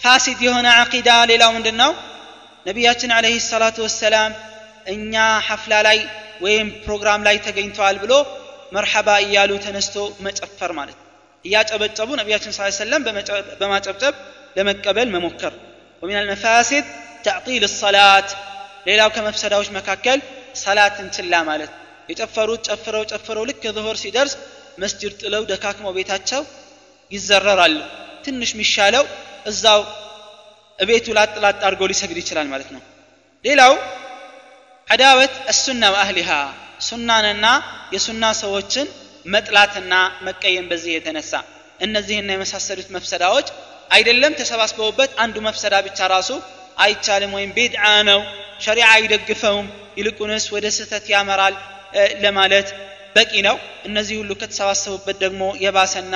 [0.00, 1.90] ፋሲድ የሆነ አቂዳ ሌላው ምንድን ነው
[2.65, 4.31] ነቢያችን አለህ ሰላቱ ወሰላም
[4.93, 5.13] እኛ
[5.47, 5.99] ሐፍላ ላይ
[6.45, 8.13] ወይም ፕሮግራም ላይ ተገኝተዋል ብሎ
[8.75, 10.97] መርሐባ እያሉ ተነስቶ መጨፈር ማለት
[11.45, 13.01] እያጨበጨቡ ነቢያችን ስ ሰለም
[13.61, 14.15] በማጨብጨብ
[14.57, 15.53] ለመቀበል መሞከር
[16.03, 16.85] ومن المفاسد
[17.27, 18.27] تعطيل الصلاة
[18.87, 20.19] ሌላው ከመፍሰዳዎች መካከል
[20.63, 21.71] ሰላትን ችላ ማለት
[22.09, 24.33] የጨፈሩት ጨፍረው ጨፍረው ልክ ዙሁር ሲደርስ
[24.83, 26.41] መስጅድ ጥለው ደካክመው ቤታቸው
[27.11, 27.75] ይዘረራሉ
[28.25, 29.03] ትንሽ የሚሻለው
[29.51, 29.81] እዛው
[30.79, 32.81] እቤቱ ላጥ ላጥ አድርጎ ሊሰግድ ይችላል ማለት ነው
[33.45, 33.73] ሌላው
[34.87, 36.29] አዳወት እሱና ወአህሊሃ
[36.87, 37.45] ሱናንና
[37.95, 38.87] የሱና ሰዎችን
[39.33, 39.93] መጥላትና
[40.27, 41.33] መቀየም በዚህ የተነሳ
[41.79, 43.47] እነዚህና የመሳሰሉት መፍሰዳዎች
[43.95, 46.31] አይደለም ተሰባስበውበት አንዱ መፍሰዳ ብቻ ራሱ
[46.85, 48.19] አይቻልም ወይም ቤድዓ ነው
[48.65, 49.67] ሸሪዓ አይደግፈውም
[49.99, 51.55] ይልቁንስ ወደ ስህተት ያመራል
[52.23, 52.67] ለማለት
[53.15, 53.55] በቂ ነው
[53.89, 56.15] እነዚህ ሁሉ ከተሰባሰቡበት ደግሞ የባሰና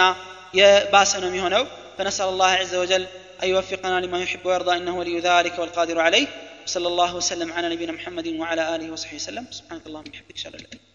[0.59, 1.63] የባሰ ነው የሚሆነው
[1.97, 3.03] فنسأل الله عز وجل
[3.42, 6.26] أن يوفقنا لما يحب ويرضى إنه ولي ذلك والقادر عليه.
[6.66, 9.46] وصلى الله وسلم على نبينا محمد وعلى آله وصحبه وسلم.
[9.50, 10.87] سبحانك اللهم وبحمدك أشهد أن لا إله إلا أنت.